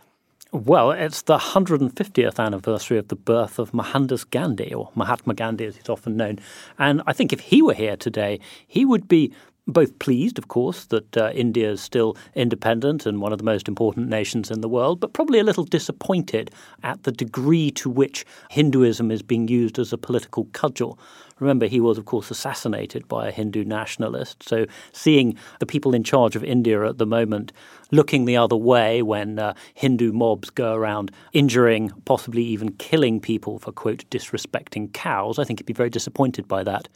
Well, 0.51 0.91
it's 0.91 1.21
the 1.21 1.37
150th 1.37 2.39
anniversary 2.39 2.97
of 2.97 3.09
the 3.09 3.15
birth 3.15 3.59
of 3.59 3.71
Mohandas 3.71 4.23
Gandhi, 4.23 4.73
or 4.73 4.89
Mahatma 4.95 5.35
Gandhi 5.35 5.65
as 5.65 5.75
he's 5.75 5.89
often 5.89 6.17
known. 6.17 6.39
And 6.79 7.03
I 7.05 7.13
think 7.13 7.31
if 7.31 7.39
he 7.39 7.61
were 7.61 7.75
here 7.75 7.95
today, 7.95 8.39
he 8.65 8.83
would 8.83 9.07
be 9.07 9.31
both 9.71 9.97
pleased, 9.99 10.37
of 10.37 10.47
course, 10.47 10.85
that 10.85 11.17
uh, 11.17 11.31
India 11.33 11.71
is 11.71 11.81
still 11.81 12.15
independent 12.35 13.05
and 13.05 13.21
one 13.21 13.31
of 13.31 13.37
the 13.37 13.43
most 13.43 13.67
important 13.67 14.09
nations 14.09 14.51
in 14.51 14.61
the 14.61 14.69
world, 14.69 14.99
but 14.99 15.13
probably 15.13 15.39
a 15.39 15.43
little 15.43 15.63
disappointed 15.63 16.51
at 16.83 17.03
the 17.03 17.11
degree 17.11 17.71
to 17.71 17.89
which 17.89 18.25
Hinduism 18.49 19.11
is 19.11 19.21
being 19.21 19.47
used 19.47 19.79
as 19.79 19.93
a 19.93 19.97
political 19.97 20.45
cudgel. 20.53 20.99
Remember, 21.39 21.67
he 21.67 21.79
was, 21.79 21.97
of 21.97 22.05
course, 22.05 22.29
assassinated 22.31 23.07
by 23.07 23.27
a 23.27 23.31
Hindu 23.31 23.63
nationalist. 23.63 24.43
So, 24.43 24.65
seeing 24.91 25.37
the 25.59 25.65
people 25.65 25.95
in 25.95 26.03
charge 26.03 26.35
of 26.35 26.43
India 26.43 26.85
at 26.85 26.97
the 26.97 27.05
moment 27.05 27.53
looking 27.91 28.25
the 28.25 28.37
other 28.37 28.55
way 28.55 29.01
when 29.01 29.39
uh, 29.39 29.53
Hindu 29.73 30.11
mobs 30.11 30.49
go 30.49 30.73
around 30.73 31.11
injuring, 31.33 31.91
possibly 32.05 32.43
even 32.43 32.73
killing 32.73 33.19
people 33.19 33.59
for, 33.59 33.71
quote, 33.71 34.05
disrespecting 34.09 34.93
cows, 34.93 35.39
I 35.39 35.43
think 35.43 35.59
he'd 35.59 35.65
be 35.65 35.73
very 35.73 35.89
disappointed 35.89 36.47
by 36.47 36.63
that. 36.63 36.87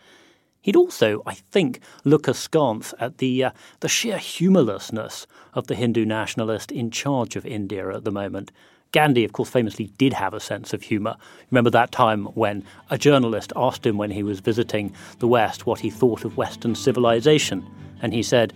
He'd 0.64 0.78
also, 0.78 1.22
I 1.26 1.34
think, 1.34 1.82
look 2.06 2.28
askance 2.28 2.94
at 2.98 3.18
the 3.18 3.44
uh, 3.44 3.52
the 3.82 3.90
sheer 3.90 4.18
humorlessness 4.18 5.28
of 5.54 5.68
the 5.68 5.76
Hindu 5.76 6.06
nationalist 6.06 6.72
in 6.72 6.90
charge 6.90 7.36
of 7.36 7.46
India 7.46 7.94
at 7.94 8.06
the 8.06 8.12
moment. 8.12 8.52
Gandhi, 8.94 9.26
of 9.26 9.34
course, 9.34 9.50
famously 9.50 9.88
did 9.98 10.14
have 10.14 10.34
a 10.34 10.40
sense 10.40 10.74
of 10.74 10.84
humour. 10.84 11.18
Remember 11.52 11.70
that 11.72 11.92
time 11.92 12.26
when 12.28 12.64
a 12.90 12.98
journalist 12.98 13.52
asked 13.58 13.86
him 13.86 13.98
when 13.98 14.12
he 14.12 14.24
was 14.24 14.40
visiting 14.40 14.96
the 15.20 15.28
West 15.28 15.66
what 15.66 15.82
he 15.82 15.90
thought 15.90 16.24
of 16.24 16.38
Western 16.38 16.76
civilization, 16.76 17.68
and 18.02 18.14
he 18.14 18.24
said, 18.24 18.54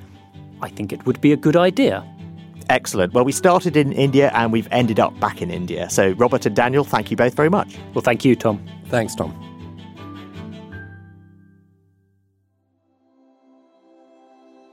I 0.61 0.69
think 0.69 0.93
it 0.93 1.05
would 1.05 1.19
be 1.19 1.33
a 1.33 1.37
good 1.37 1.57
idea. 1.57 2.05
Excellent. 2.69 3.13
Well, 3.13 3.25
we 3.25 3.31
started 3.33 3.75
in 3.75 3.91
India 3.91 4.31
and 4.33 4.53
we've 4.53 4.67
ended 4.71 4.99
up 4.99 5.17
back 5.19 5.41
in 5.41 5.51
India. 5.51 5.89
So, 5.89 6.11
Robert 6.11 6.45
and 6.45 6.55
Daniel, 6.55 6.85
thank 6.85 7.11
you 7.11 7.17
both 7.17 7.33
very 7.33 7.49
much. 7.49 7.77
Well, 7.93 8.01
thank 8.01 8.23
you, 8.23 8.35
Tom. 8.35 8.65
Thanks, 8.89 9.13
Tom. 9.13 9.56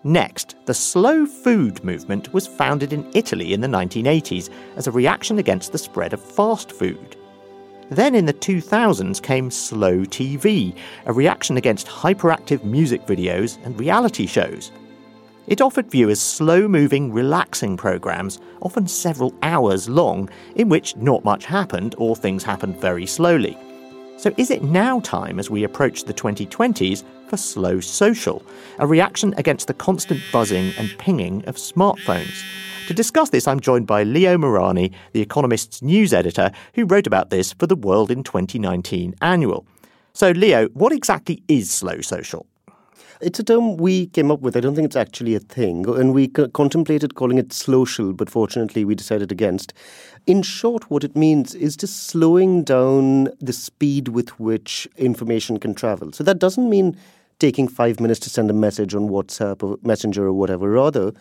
Next, 0.07 0.55
the 0.67 0.75
slow 0.75 1.25
food 1.25 1.83
movement 1.83 2.31
was 2.35 2.47
founded 2.47 2.93
in 2.93 3.11
Italy 3.15 3.55
in 3.55 3.63
the 3.63 3.69
1980s 3.69 4.51
as 4.77 4.87
a 4.87 4.93
reaction 4.93 5.39
against 5.39 5.73
the 5.73 5.79
spread 5.79 6.13
of 6.13 6.23
fast 6.23 6.71
food. 6.73 7.17
Then 7.89 8.15
in 8.15 8.27
the 8.27 8.35
2000s 8.35 9.23
came 9.23 9.51
slow 9.51 10.01
TV, 10.01 10.77
a 11.07 11.13
reaction 11.13 11.57
against 11.57 11.87
hyperactive 11.87 12.65
music 12.65 13.07
videos 13.07 13.57
and 13.65 13.81
reality 13.81 14.27
shows. 14.27 14.73
It 15.47 15.63
offered 15.63 15.91
viewers 15.91 16.21
slow 16.21 16.69
moving, 16.69 17.11
relaxing 17.11 17.77
programs, 17.77 18.41
often 18.61 18.87
several 18.87 19.35
hours 19.43 19.89
long, 19.89 20.29
in 20.57 20.69
which 20.69 20.97
not 20.97 21.25
much 21.25 21.47
happened 21.47 21.95
or 21.97 22.15
things 22.15 22.43
happened 22.43 22.79
very 22.79 23.07
slowly. 23.07 23.57
So, 24.17 24.33
is 24.37 24.51
it 24.51 24.63
now 24.63 25.01
time, 25.01 25.39
as 25.39 25.51
we 25.51 25.65
approach 25.65 26.05
the 26.05 26.15
2020s, 26.15 27.05
for 27.27 27.37
slow 27.37 27.81
social, 27.81 28.45
a 28.79 28.87
reaction 28.87 29.35
against 29.37 29.67
the 29.67 29.75
constant 29.75 30.21
buzzing 30.33 30.73
and 30.79 30.97
pinging 30.99 31.45
of 31.47 31.57
smartphones? 31.57 32.43
To 32.87 32.95
discuss 32.95 33.31
this, 33.31 33.49
I'm 33.49 33.61
joined 33.61 33.87
by 33.87 34.03
Leo 34.03 34.37
Mirani, 34.37 34.93
The 35.13 35.21
Economist's 35.21 35.83
news 35.83 36.15
editor, 36.15 36.53
who 36.75 36.85
wrote 36.85 37.07
about 37.07 37.31
this 37.31 37.53
for 37.53 37.67
the 37.67 37.77
World 37.77 38.11
in 38.11 38.23
2019 38.23 39.15
annual. 39.21 39.67
So, 40.13 40.31
Leo, 40.31 40.69
what 40.69 40.93
exactly 40.93 41.43
is 41.49 41.71
slow 41.71 42.01
social? 42.01 42.47
It's 43.21 43.39
a 43.39 43.45
term 43.45 43.77
we 43.77 44.07
came 44.07 44.31
up 44.31 44.41
with. 44.41 44.57
I 44.57 44.61
don't 44.61 44.75
think 44.75 44.87
it's 44.87 44.97
actually 44.97 45.35
a 45.35 45.41
thing. 45.41 45.89
And 45.89 46.13
we 46.13 46.29
co- 46.29 46.49
contemplated 46.49 47.15
calling 47.15 47.39
it 47.39 47.53
social, 47.53 48.13
but 48.13 48.29
fortunately 48.29 48.85
we 48.85 48.95
decided 48.95 49.31
against. 49.31 49.73
In 50.27 50.43
short, 50.43 50.91
what 50.91 51.05
it 51.05 51.15
means 51.15 51.55
is 51.55 51.77
just 51.77 52.09
slowing 52.09 52.65
down 52.65 53.29
the 53.41 53.53
speed 53.53 54.09
with 54.09 54.39
which 54.41 54.89
information 54.97 55.59
can 55.59 55.75
travel. 55.75 56.13
So 56.13 56.25
that 56.25 56.39
doesn't 56.39 56.69
mean 56.69 56.97
taking 57.39 57.69
five 57.69 58.01
minutes 58.01 58.21
to 58.21 58.31
send 58.31 58.51
a 58.51 58.55
message 58.55 58.95
on 58.95 59.09
WhatsApp 59.09 59.63
or 59.63 59.79
Messenger 59.83 60.27
or 60.27 60.33
whatever. 60.33 60.71
Rather, 60.71 61.13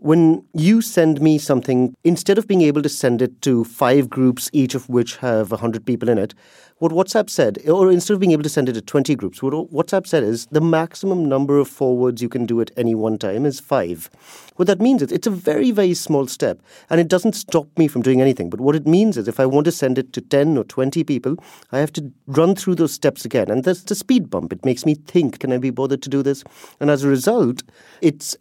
when 0.00 0.44
you 0.54 0.80
send 0.80 1.20
me 1.20 1.38
something, 1.38 1.94
instead 2.04 2.38
of 2.38 2.46
being 2.46 2.62
able 2.62 2.82
to 2.82 2.88
send 2.88 3.20
it 3.20 3.42
to 3.42 3.64
five 3.64 4.08
groups, 4.08 4.48
each 4.52 4.76
of 4.76 4.88
which 4.88 5.16
have 5.16 5.50
100 5.50 5.84
people 5.84 6.08
in 6.08 6.18
it, 6.18 6.34
what 6.78 6.92
WhatsApp 6.92 7.28
said, 7.28 7.58
or 7.68 7.90
instead 7.90 8.14
of 8.14 8.20
being 8.20 8.30
able 8.30 8.44
to 8.44 8.48
send 8.48 8.68
it 8.68 8.74
to 8.74 8.80
20 8.80 9.16
groups, 9.16 9.42
what 9.42 9.52
WhatsApp 9.52 10.06
said 10.06 10.22
is 10.22 10.46
the 10.52 10.60
maximum 10.60 11.28
number 11.28 11.58
of 11.58 11.66
forwards 11.66 12.22
you 12.22 12.28
can 12.28 12.46
do 12.46 12.60
at 12.60 12.70
any 12.76 12.94
one 12.94 13.18
time 13.18 13.44
is 13.44 13.58
five. 13.58 14.08
What 14.54 14.68
that 14.68 14.80
means 14.80 15.02
is 15.02 15.10
it's 15.10 15.26
a 15.26 15.32
very, 15.32 15.72
very 15.72 15.94
small 15.94 16.28
step, 16.28 16.60
and 16.88 17.00
it 17.00 17.08
doesn't 17.08 17.34
stop 17.34 17.66
me 17.76 17.88
from 17.88 18.02
doing 18.02 18.20
anything. 18.20 18.50
But 18.50 18.60
what 18.60 18.76
it 18.76 18.86
means 18.86 19.16
is 19.16 19.26
if 19.26 19.40
I 19.40 19.46
want 19.46 19.64
to 19.64 19.72
send 19.72 19.98
it 19.98 20.12
to 20.12 20.20
10 20.20 20.56
or 20.56 20.62
20 20.62 21.02
people, 21.02 21.36
I 21.72 21.80
have 21.80 21.92
to 21.94 22.12
run 22.28 22.54
through 22.54 22.76
those 22.76 22.92
steps 22.92 23.24
again. 23.24 23.50
And 23.50 23.64
that's 23.64 23.82
the 23.82 23.96
speed 23.96 24.30
bump. 24.30 24.52
It 24.52 24.64
makes 24.64 24.86
me 24.86 24.94
think, 24.94 25.40
can 25.40 25.52
I 25.52 25.58
be 25.58 25.70
bothered 25.70 26.02
to 26.02 26.08
do 26.08 26.22
this? 26.22 26.44
And 26.78 26.90
as 26.90 27.02
a 27.02 27.08
result, 27.08 27.64
it's 28.00 28.36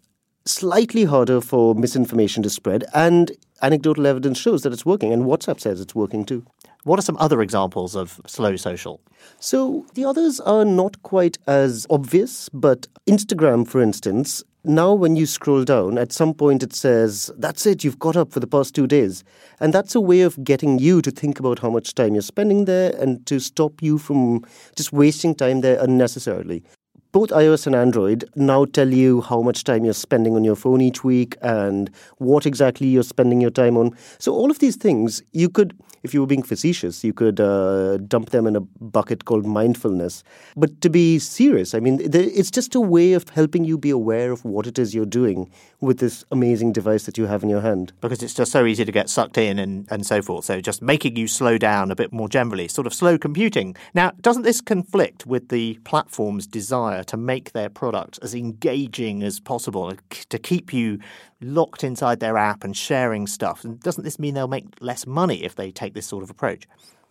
slightly 0.48 1.06
harder 1.06 1.42
for 1.42 1.76
misinformation 1.76 2.44
to 2.44 2.50
spread, 2.50 2.86
and 2.94 3.32
anecdotal 3.62 4.08
evidence 4.08 4.38
shows 4.38 4.64
that 4.64 4.74
it's 4.74 4.86
working, 4.86 5.12
and 5.14 5.24
WhatsApp 5.24 5.60
says 5.60 5.82
it's 5.82 5.96
working 5.96 6.26
too. 6.26 6.46
What 6.84 7.00
are 7.00 7.04
some 7.04 7.18
other 7.20 7.42
examples 7.42 7.96
of 7.96 8.22
slow 8.26 8.56
social? 8.56 9.02
So 9.40 9.86
the 9.94 10.06
others 10.06 10.40
are 10.40 10.64
not 10.64 11.02
quite 11.04 11.38
as 11.48 11.86
obvious, 11.90 12.50
but 12.50 12.88
Instagram, 13.08 13.68
for 13.68 13.82
instance, 13.82 14.44
now 14.64 14.94
when 14.94 15.16
you 15.16 15.26
scroll 15.26 15.64
down, 15.64 15.98
at 15.98 16.12
some 16.12 16.34
point 16.34 16.64
it 16.64 16.74
says, 16.74 17.32
That's 17.38 17.66
it, 17.66 17.84
you've 17.84 18.00
got 18.00 18.16
up 18.16 18.32
for 18.32 18.40
the 18.40 18.48
past 18.48 18.76
two 18.76 18.88
days. 18.88 19.24
And 19.60 19.74
that's 19.74 19.96
a 19.96 20.02
way 20.02 20.22
of 20.22 20.44
getting 20.44 20.80
you 20.80 21.02
to 21.02 21.12
think 21.12 21.40
about 21.40 21.60
how 21.60 21.70
much 21.70 21.96
time 21.96 22.14
you're 22.14 22.22
spending 22.22 22.66
there 22.66 22.94
and 23.00 23.26
to 23.28 23.40
stop 23.40 23.82
you 23.82 23.98
from 23.98 24.46
just 24.76 24.94
wasting 24.94 25.36
time 25.36 25.62
there 25.62 25.82
unnecessarily 25.82 26.64
both 27.12 27.30
iOS 27.30 27.66
and 27.66 27.76
Android 27.76 28.26
now 28.36 28.66
tell 28.66 28.94
you 28.94 29.22
how 29.22 29.42
much 29.42 29.64
time 29.64 29.86
you're 29.86 29.94
spending 29.94 30.36
on 30.36 30.44
your 30.44 30.56
phone 30.56 30.82
each 30.82 31.04
week 31.04 31.38
and 31.42 31.90
what 32.18 32.46
exactly 32.46 32.88
you're 32.88 33.04
spending 33.04 33.42
your 33.42 33.52
time 33.52 33.78
on. 33.78 33.96
So, 34.20 34.34
all 34.34 34.52
of 34.52 34.60
these 34.60 34.76
things, 34.76 35.22
you 35.32 35.50
could, 35.50 35.74
if 36.04 36.14
you 36.14 36.22
were 36.22 36.28
being 36.28 36.44
facetious, 36.44 37.04
you 37.04 37.14
could 37.14 37.40
uh, 37.40 37.98
dump 37.98 38.30
them 38.30 38.48
in 38.48 38.56
a 38.56 38.62
bucket 38.62 39.26
called 39.26 39.46
mindfulness. 39.46 40.24
But 40.56 40.82
to 40.82 40.90
be 40.90 41.20
serious, 41.20 41.74
I 41.74 41.80
mean, 41.80 42.00
it's 42.14 42.52
just 42.52 42.76
a 42.76 42.82
way 42.82 43.14
of 43.14 43.28
helping 43.30 43.64
you 43.64 43.78
be 43.78 43.90
aware 43.90 44.32
of 44.32 44.44
what 44.46 44.68
it 44.68 44.80
is 44.80 44.94
you're 44.94 45.06
doing 45.06 45.52
with 45.80 46.00
this 46.00 46.26
amazing 46.32 46.74
device 46.74 47.06
that 47.06 47.18
you 47.18 47.26
have 47.26 47.44
in 47.44 47.50
your 47.50 47.62
hand. 47.62 47.94
Because 48.02 48.24
it's 48.24 48.34
just 48.34 48.52
so 48.52 48.66
easy 48.66 48.86
to 48.86 48.92
get 48.92 49.10
sucked 49.10 49.38
in 49.38 49.60
and, 49.60 49.88
and 49.92 50.06
so 50.06 50.22
forth. 50.22 50.46
So, 50.46 50.62
just 50.62 50.82
making 50.82 51.16
you 51.16 51.28
slow 51.28 51.58
down 51.58 51.92
a 51.92 51.96
bit 51.96 52.12
more 52.12 52.30
generally, 52.30 52.68
sort 52.68 52.88
of 52.88 52.94
slow 52.94 53.18
computing. 53.18 53.76
Now, 53.94 54.12
doesn't 54.22 54.44
this 54.44 54.62
conflict 54.62 55.26
with 55.26 55.50
the 55.50 55.80
platform's 55.84 56.48
desire 56.48 57.04
to 57.06 57.18
make 57.18 57.52
their 57.52 57.70
product 57.70 58.20
as 58.22 58.34
engaging 58.34 59.24
as 59.24 59.40
possible, 59.40 59.94
to 60.30 60.40
keep 60.40 60.74
you 60.74 61.00
locked 61.42 61.84
inside 61.84 62.20
their 62.20 62.38
app 62.38 62.64
and 62.64 62.76
sharing 62.76 63.28
stuff. 63.28 63.64
And 63.64 63.80
doesn't 63.80 64.04
this 64.04 64.20
mean 64.20 64.34
they'll 64.34 64.48
make 64.48 64.66
less 64.80 65.06
money 65.06 65.44
if 65.44 65.56
they 65.56 65.72
take 65.72 65.87
this 65.94 66.06
sort 66.06 66.24
of 66.24 66.30
approach? 66.30 66.68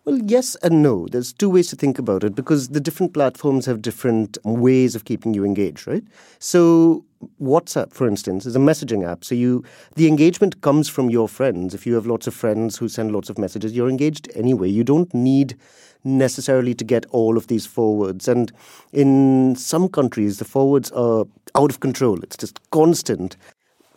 Well, 0.07 0.19
yes 0.19 0.55
and 0.63 0.81
no. 0.81 1.05
There's 1.11 1.33
two 1.33 1.49
ways 1.49 1.67
to 1.67 1.75
think 1.75 1.99
about 1.99 2.23
it 2.23 2.33
because 2.33 2.69
the 2.69 2.79
different 2.79 3.13
platforms 3.13 3.65
have 3.65 3.81
different 3.81 4.37
ways 4.45 4.95
of 4.95 5.03
keeping 5.03 5.33
you 5.33 5.43
engaged, 5.43 5.85
right? 5.85 6.03
So 6.39 7.03
WhatsApp, 7.41 7.91
for 7.91 8.07
instance, 8.07 8.45
is 8.45 8.55
a 8.55 8.59
messaging 8.59 9.05
app. 9.05 9.25
So 9.25 9.35
you 9.35 9.65
the 9.95 10.07
engagement 10.07 10.61
comes 10.61 10.87
from 10.87 11.09
your 11.09 11.27
friends. 11.27 11.73
If 11.73 11.85
you 11.85 11.93
have 11.95 12.05
lots 12.05 12.25
of 12.25 12.33
friends 12.33 12.77
who 12.77 12.87
send 12.87 13.11
lots 13.11 13.29
of 13.29 13.37
messages, 13.37 13.75
you're 13.75 13.89
engaged 13.89 14.29
anyway. 14.33 14.69
You 14.69 14.85
don't 14.85 15.13
need 15.13 15.57
necessarily 16.05 16.73
to 16.75 16.85
get 16.85 17.05
all 17.07 17.35
of 17.35 17.47
these 17.47 17.65
forwards. 17.65 18.29
And 18.29 18.51
in 18.93 19.55
some 19.57 19.89
countries, 19.89 20.39
the 20.39 20.45
forwards 20.45 20.89
are 20.91 21.25
out 21.55 21.69
of 21.69 21.81
control. 21.81 22.23
It's 22.23 22.37
just 22.37 22.59
constant. 22.71 23.35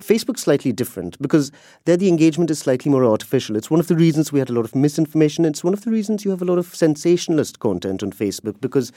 Facebook's 0.01 0.43
slightly 0.43 0.73
different 0.73 1.21
because 1.21 1.53
there 1.85 1.97
the 1.97 2.09
engagement 2.09 2.51
is 2.51 2.59
slightly 2.59 2.91
more 2.91 3.05
artificial. 3.05 3.57
It's 3.57 3.71
one 3.71 3.81
of 3.81 3.89
the 3.89 3.97
reasons 3.97 4.33
we 4.33 4.39
had 4.39 4.51
a 4.51 4.53
lot 4.53 4.65
of 4.65 4.75
misinformation. 4.75 5.45
It's 5.45 5.65
one 5.65 5.75
of 5.75 5.85
the 5.85 5.91
reasons 5.91 6.25
you 6.25 6.31
have 6.31 6.43
a 6.43 6.47
lot 6.47 6.59
of 6.59 6.75
sensationalist 6.75 7.59
content 7.59 8.03
on 8.03 8.13
Facebook 8.13 8.61
because 8.61 8.93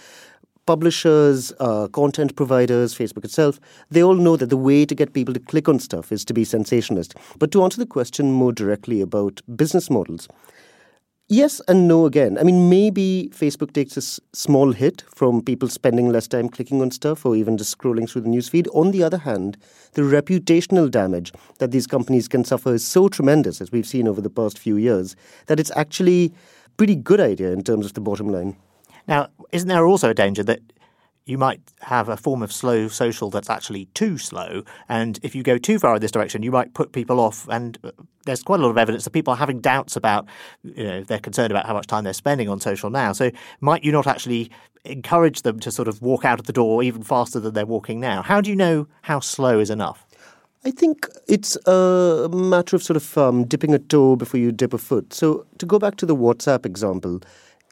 publishers, 0.66 1.52
uh, 1.60 1.88
content 1.90 2.36
providers, 2.36 2.96
Facebook 2.96 3.26
itself, 3.26 3.60
they 3.92 4.02
all 4.02 4.16
know 4.16 4.38
that 4.38 4.50
the 4.50 4.58
way 4.58 4.86
to 4.86 4.96
get 4.96 5.14
people 5.14 5.34
to 5.34 5.40
click 5.40 5.68
on 5.68 5.80
stuff 5.80 6.12
is 6.12 6.24
to 6.26 6.34
be 6.34 6.44
sensationalist. 6.44 7.16
But 7.38 7.52
to 7.52 7.64
answer 7.64 7.80
the 7.80 7.86
question 7.86 8.32
more 8.32 8.54
directly 8.54 9.02
about 9.02 9.42
business 9.56 9.90
models, 9.90 10.28
Yes 11.30 11.62
and 11.68 11.88
no 11.88 12.06
again. 12.06 12.38
I 12.38 12.44
mean, 12.44 12.70
maybe 12.70 13.30
Facebook 13.34 13.74
takes 13.74 13.96
a 13.96 14.02
s- 14.02 14.20
small 14.34 14.74
hit 14.74 15.04
from 15.16 15.42
people 15.42 15.68
spending 15.70 16.10
less 16.12 16.28
time 16.28 16.50
clicking 16.50 16.82
on 16.82 16.92
stuff 16.92 17.26
or 17.26 17.36
even 17.36 17.58
just 17.58 17.76
scrolling 17.76 18.10
through 18.10 18.22
the 18.22 18.30
newsfeed. 18.30 18.68
On 18.74 18.92
the 18.92 19.04
other 19.04 19.18
hand, 19.20 19.58
the 19.94 20.02
reputational 20.02 20.92
damage 20.92 21.32
that 21.60 21.72
these 21.72 21.88
companies 21.88 22.28
can 22.28 22.44
suffer 22.44 22.74
is 22.74 22.86
so 22.86 23.08
tremendous, 23.08 23.62
as 23.62 23.72
we've 23.72 23.88
seen 23.88 24.08
over 24.08 24.22
the 24.22 24.30
past 24.30 24.60
few 24.60 24.76
years, 24.76 25.16
that 25.48 25.60
it's 25.60 25.72
actually 25.76 26.26
a 26.66 26.70
pretty 26.78 26.96
good 26.96 27.22
idea 27.22 27.52
in 27.52 27.64
terms 27.64 27.86
of 27.86 27.94
the 27.94 28.02
bottom 28.02 28.28
line. 28.30 28.56
Now, 29.08 29.30
isn't 29.52 29.70
there 29.70 29.86
also 29.86 30.10
a 30.10 30.14
danger 30.14 30.44
that 30.44 30.60
you 31.26 31.38
might 31.38 31.62
have 31.82 32.10
a 32.10 32.18
form 32.18 32.44
of 32.44 32.52
slow 32.52 32.88
social 32.88 33.30
that's 33.30 33.50
actually 33.50 33.86
too 33.94 34.18
slow. 34.18 34.64
And 34.90 35.20
if 35.24 35.36
you 35.36 35.44
go 35.44 35.58
too 35.58 35.80
far 35.80 35.96
in 35.96 36.02
this 36.02 36.12
direction, 36.12 36.44
you 36.44 36.52
might 36.52 36.74
put 36.74 36.92
people 36.92 37.20
off. 37.20 37.48
And 37.50 37.78
uh, 37.84 37.92
there's 38.26 38.44
quite 38.44 38.60
a 38.60 38.64
lot 38.64 38.70
of 38.70 38.78
evidence 38.78 39.06
that 39.06 39.12
people 39.12 39.34
are 39.34 39.38
having 39.38 39.62
doubts 39.62 39.96
about, 39.96 40.28
you 40.64 40.84
know, 40.84 41.04
they're 41.04 41.20
concerned 41.20 41.52
about 41.52 41.66
how 41.66 41.74
much 41.74 41.88
time 41.88 42.04
they're 42.04 42.14
spending 42.14 42.50
on 42.50 42.60
social 42.60 42.90
now. 42.90 43.14
So 43.14 43.32
might 43.62 43.84
you 43.84 43.92
not 43.92 44.08
actually 44.08 44.52
encourage 44.86 45.44
them 45.44 45.60
to 45.62 45.72
sort 45.72 45.88
of 45.88 46.02
walk 46.02 46.26
out 46.26 46.40
of 46.40 46.46
the 46.46 46.54
door 46.54 46.84
even 46.84 47.04
faster 47.04 47.40
than 47.40 47.54
they're 47.54 47.66
walking 47.66 48.00
now. 48.02 48.22
How 48.22 48.42
do 48.42 48.50
you 48.50 48.56
know 48.56 48.88
how 49.04 49.22
slow 49.22 49.60
is 49.60 49.70
enough? 49.70 50.06
I 50.66 50.72
think 50.72 51.08
it's 51.28 51.58
a 51.68 52.30
matter 52.32 52.76
of 52.76 52.84
sort 52.84 52.96
of 52.96 53.18
um, 53.18 53.46
dipping 53.46 53.74
a 53.74 53.80
toe 53.80 54.16
before 54.16 54.40
you 54.40 54.52
dip 54.52 54.74
a 54.74 54.78
foot. 54.78 55.14
So, 55.14 55.46
to 55.58 55.66
go 55.66 55.78
back 55.78 55.98
to 55.98 56.06
the 56.06 56.16
WhatsApp 56.16 56.66
example, 56.66 57.20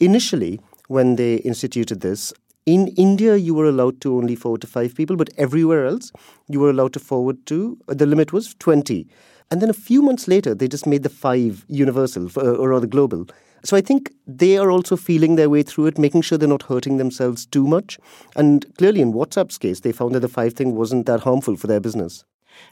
initially, 0.01 0.59
when 0.89 1.15
they 1.15 1.35
instituted 1.35 2.01
this, 2.01 2.33
in 2.65 2.89
India, 2.89 3.35
you 3.35 3.53
were 3.53 3.65
allowed 3.67 4.01
to 4.01 4.15
only 4.15 4.35
forward 4.35 4.61
to 4.61 4.67
five 4.67 4.95
people, 4.95 5.15
but 5.15 5.29
everywhere 5.37 5.85
else, 5.85 6.11
you 6.47 6.59
were 6.59 6.69
allowed 6.69 6.93
to 6.93 6.99
forward 6.99 7.45
to, 7.47 7.77
uh, 7.87 7.93
the 7.93 8.05
limit 8.05 8.31
was 8.31 8.53
20. 8.55 9.07
And 9.49 9.61
then 9.61 9.69
a 9.69 9.73
few 9.73 10.01
months 10.01 10.27
later, 10.27 10.53
they 10.53 10.67
just 10.67 10.85
made 10.85 11.03
the 11.03 11.09
five 11.09 11.65
universal, 11.67 12.29
uh, 12.37 12.55
or 12.55 12.69
rather 12.69 12.87
global. 12.87 13.25
So 13.63 13.77
I 13.77 13.81
think 13.81 14.11
they 14.25 14.57
are 14.57 14.71
also 14.71 14.95
feeling 14.95 15.35
their 15.35 15.49
way 15.49 15.63
through 15.63 15.87
it, 15.87 15.97
making 15.97 16.21
sure 16.21 16.37
they're 16.37 16.47
not 16.47 16.63
hurting 16.63 16.97
themselves 16.97 17.45
too 17.45 17.67
much. 17.67 17.99
And 18.35 18.65
clearly, 18.77 19.01
in 19.01 19.13
WhatsApp's 19.13 19.57
case, 19.57 19.81
they 19.81 19.91
found 19.91 20.15
that 20.15 20.21
the 20.21 20.27
five 20.27 20.53
thing 20.53 20.75
wasn't 20.75 21.05
that 21.07 21.21
harmful 21.21 21.55
for 21.57 21.67
their 21.67 21.79
business. 21.79 22.23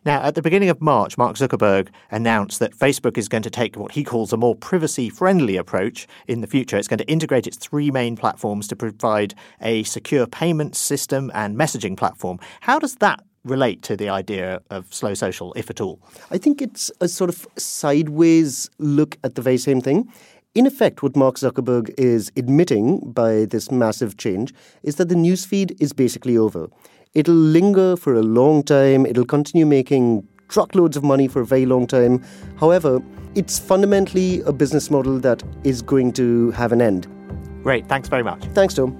Now, 0.05 0.21
at 0.21 0.35
the 0.35 0.41
beginning 0.41 0.69
of 0.69 0.81
March, 0.81 1.17
Mark 1.17 1.35
Zuckerberg 1.35 1.89
announced 2.11 2.59
that 2.59 2.75
Facebook 2.75 3.17
is 3.17 3.27
going 3.27 3.43
to 3.43 3.49
take 3.49 3.75
what 3.75 3.91
he 3.91 4.03
calls 4.03 4.33
a 4.33 4.37
more 4.37 4.55
privacy 4.55 5.09
friendly 5.09 5.57
approach 5.57 6.07
in 6.27 6.41
the 6.41 6.47
future. 6.47 6.77
It's 6.77 6.87
going 6.87 6.99
to 6.99 7.07
integrate 7.09 7.47
its 7.47 7.57
three 7.57 7.91
main 7.91 8.15
platforms 8.15 8.67
to 8.69 8.75
provide 8.75 9.33
a 9.61 9.83
secure 9.83 10.27
payment 10.27 10.75
system 10.75 11.31
and 11.33 11.57
messaging 11.57 11.97
platform. 11.97 12.39
How 12.61 12.79
does 12.79 12.95
that 12.95 13.23
relate 13.43 13.81
to 13.83 13.95
the 13.95 14.09
idea 14.09 14.61
of 14.69 14.93
slow 14.93 15.13
social, 15.13 15.53
if 15.55 15.69
at 15.69 15.81
all? 15.81 15.99
I 16.31 16.37
think 16.37 16.61
it's 16.61 16.91
a 17.01 17.07
sort 17.07 17.29
of 17.29 17.47
sideways 17.57 18.69
look 18.77 19.17
at 19.23 19.35
the 19.35 19.41
very 19.41 19.57
same 19.57 19.81
thing. 19.81 20.11
In 20.55 20.65
effect, 20.65 21.03
what 21.03 21.15
Mark 21.15 21.35
Zuckerberg 21.35 21.93
is 21.97 22.31
admitting 22.35 23.11
by 23.11 23.45
this 23.45 23.69
massive 23.71 24.17
change 24.17 24.53
is 24.81 24.95
that 24.95 25.07
the 25.07 25.15
newsfeed 25.15 25.79
is 25.79 25.93
basically 25.93 26.37
over. 26.37 26.69
It'll 27.15 27.33
linger 27.33 27.95
for 27.95 28.13
a 28.13 28.21
long 28.21 28.61
time, 28.61 29.07
it'll 29.07 29.25
continue 29.25 29.65
making 29.65 30.27
truckloads 30.47 30.95
of 30.95 31.03
money 31.03 31.27
for 31.27 31.41
a 31.41 31.45
very 31.45 31.65
long 31.65 31.87
time. 31.87 32.23
However, 32.59 33.01
it's 33.33 33.57
fundamentally 33.57 34.41
a 34.41 34.53
business 34.53 34.91
model 34.91 35.17
that 35.21 35.41
is 35.63 35.81
going 35.81 36.13
to 36.13 36.51
have 36.51 36.71
an 36.71 36.81
end. 36.81 37.07
Great, 37.63 37.87
thanks 37.87 38.07
very 38.09 38.21
much. 38.21 38.43
Thanks, 38.53 38.75
Tom. 38.75 38.95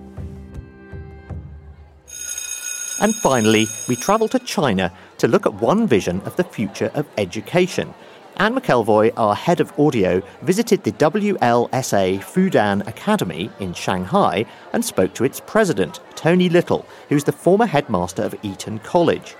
And 2.99 3.13
finally, 3.15 3.67
we 3.87 3.95
travel 3.95 4.27
to 4.29 4.39
China 4.39 4.91
to 5.19 5.27
look 5.27 5.45
at 5.45 5.53
one 5.53 5.85
vision 5.85 6.19
of 6.21 6.35
the 6.35 6.43
future 6.43 6.89
of 6.95 7.07
education. 7.19 7.93
Anne 8.39 8.55
McElvoy, 8.55 9.11
our 9.17 9.35
head 9.35 9.59
of 9.59 9.77
audio, 9.77 10.21
visited 10.43 10.85
the 10.85 10.93
WLSA 10.93 12.19
Fudan 12.19 12.87
Academy 12.87 13.49
in 13.59 13.73
Shanghai 13.73 14.45
and 14.71 14.83
spoke 14.83 15.13
to 15.15 15.25
its 15.25 15.41
president, 15.41 15.99
Tony 16.15 16.47
Little, 16.47 16.85
who's 17.09 17.25
the 17.25 17.33
former 17.33 17.65
headmaster 17.65 18.21
of 18.21 18.33
Eton 18.41 18.79
College. 18.79 19.35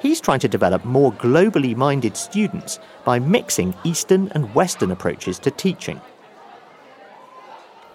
He's 0.00 0.20
trying 0.20 0.38
to 0.38 0.48
develop 0.48 0.84
more 0.84 1.12
globally 1.12 1.74
minded 1.74 2.16
students 2.16 2.78
by 3.04 3.18
mixing 3.18 3.74
Eastern 3.82 4.28
and 4.28 4.54
Western 4.54 4.92
approaches 4.92 5.40
to 5.40 5.50
teaching. 5.50 6.00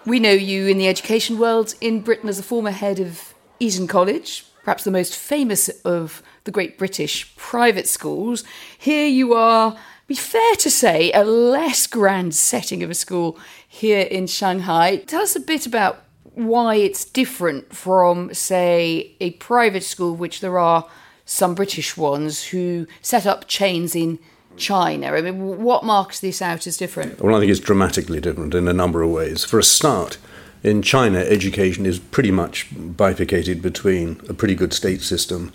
We 0.04 0.20
know 0.20 0.32
you 0.32 0.66
in 0.66 0.76
the 0.76 0.88
education 0.88 1.38
world 1.38 1.74
in 1.80 2.02
Britain 2.02 2.28
as 2.28 2.38
a 2.38 2.42
former 2.42 2.70
head 2.70 3.00
of 3.00 3.32
Eton 3.60 3.86
College, 3.86 4.44
perhaps 4.62 4.84
the 4.84 4.90
most 4.90 5.16
famous 5.16 5.70
of 5.86 6.22
the 6.44 6.50
great 6.50 6.76
British 6.76 7.34
private 7.36 7.88
schools. 7.88 8.44
Here 8.76 9.06
you 9.06 9.32
are 9.32 9.78
be 10.06 10.14
fair 10.14 10.54
to 10.56 10.70
say, 10.70 11.10
a 11.12 11.24
less 11.24 11.86
grand 11.86 12.34
setting 12.34 12.82
of 12.82 12.90
a 12.90 12.94
school 12.94 13.38
here 13.66 14.00
in 14.02 14.26
Shanghai. 14.26 14.96
Tell 14.96 15.22
us 15.22 15.34
a 15.34 15.40
bit 15.40 15.66
about 15.66 16.02
why 16.34 16.74
it's 16.74 17.04
different 17.04 17.74
from, 17.74 18.34
say, 18.34 19.14
a 19.20 19.30
private 19.32 19.84
school, 19.84 20.14
which 20.14 20.40
there 20.40 20.58
are 20.58 20.86
some 21.24 21.54
British 21.54 21.96
ones 21.96 22.44
who 22.44 22.86
set 23.00 23.26
up 23.26 23.48
chains 23.48 23.94
in 23.94 24.18
China. 24.56 25.12
I 25.12 25.22
mean, 25.22 25.62
what 25.62 25.84
marks 25.84 26.20
this 26.20 26.42
out 26.42 26.66
as 26.66 26.76
different? 26.76 27.20
Well, 27.20 27.34
I 27.34 27.40
think 27.40 27.50
it's 27.50 27.60
dramatically 27.60 28.20
different 28.20 28.54
in 28.54 28.68
a 28.68 28.72
number 28.72 29.02
of 29.02 29.10
ways. 29.10 29.44
For 29.44 29.58
a 29.58 29.64
start, 29.64 30.18
in 30.62 30.82
China, 30.82 31.18
education 31.18 31.86
is 31.86 31.98
pretty 31.98 32.30
much 32.30 32.68
bifurcated 32.72 33.62
between 33.62 34.20
a 34.28 34.34
pretty 34.34 34.54
good 34.54 34.72
state 34.72 35.02
system 35.02 35.52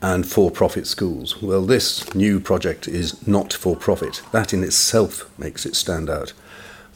and 0.00 0.26
for 0.26 0.50
profit 0.50 0.86
schools. 0.86 1.42
Well, 1.42 1.62
this 1.62 2.14
new 2.14 2.40
project 2.40 2.86
is 2.86 3.26
not 3.26 3.52
for 3.52 3.76
profit. 3.76 4.22
That 4.32 4.52
in 4.52 4.62
itself 4.62 5.30
makes 5.38 5.66
it 5.66 5.74
stand 5.74 6.08
out. 6.08 6.32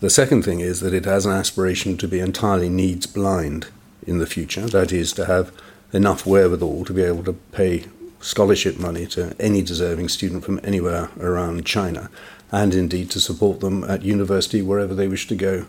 The 0.00 0.10
second 0.10 0.42
thing 0.42 0.60
is 0.60 0.80
that 0.80 0.94
it 0.94 1.04
has 1.04 1.26
an 1.26 1.32
aspiration 1.32 1.96
to 1.98 2.08
be 2.08 2.20
entirely 2.20 2.68
needs 2.68 3.06
blind 3.06 3.68
in 4.06 4.18
the 4.18 4.26
future, 4.26 4.66
that 4.66 4.92
is, 4.92 5.12
to 5.12 5.26
have 5.26 5.52
enough 5.92 6.26
wherewithal 6.26 6.84
to 6.84 6.92
be 6.92 7.02
able 7.02 7.24
to 7.24 7.34
pay 7.52 7.84
scholarship 8.20 8.78
money 8.78 9.06
to 9.06 9.34
any 9.38 9.62
deserving 9.62 10.08
student 10.08 10.44
from 10.44 10.60
anywhere 10.64 11.10
around 11.20 11.66
China, 11.66 12.08
and 12.50 12.74
indeed 12.74 13.10
to 13.10 13.20
support 13.20 13.60
them 13.60 13.84
at 13.84 14.02
university 14.02 14.62
wherever 14.62 14.94
they 14.94 15.08
wish 15.08 15.26
to 15.28 15.34
go 15.34 15.66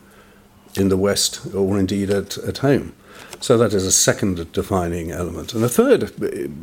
in 0.76 0.89
the 0.89 0.98
West 0.98 1.54
or 1.54 1.78
indeed 1.78 2.10
at, 2.10 2.38
at 2.39 2.60
home. 2.60 2.93
So 3.40 3.58
that 3.58 3.74
is 3.74 3.86
a 3.86 3.92
second 3.92 4.52
defining 4.54 5.12
element. 5.12 5.54
And 5.54 5.64
the 5.64 5.70
third 5.70 6.12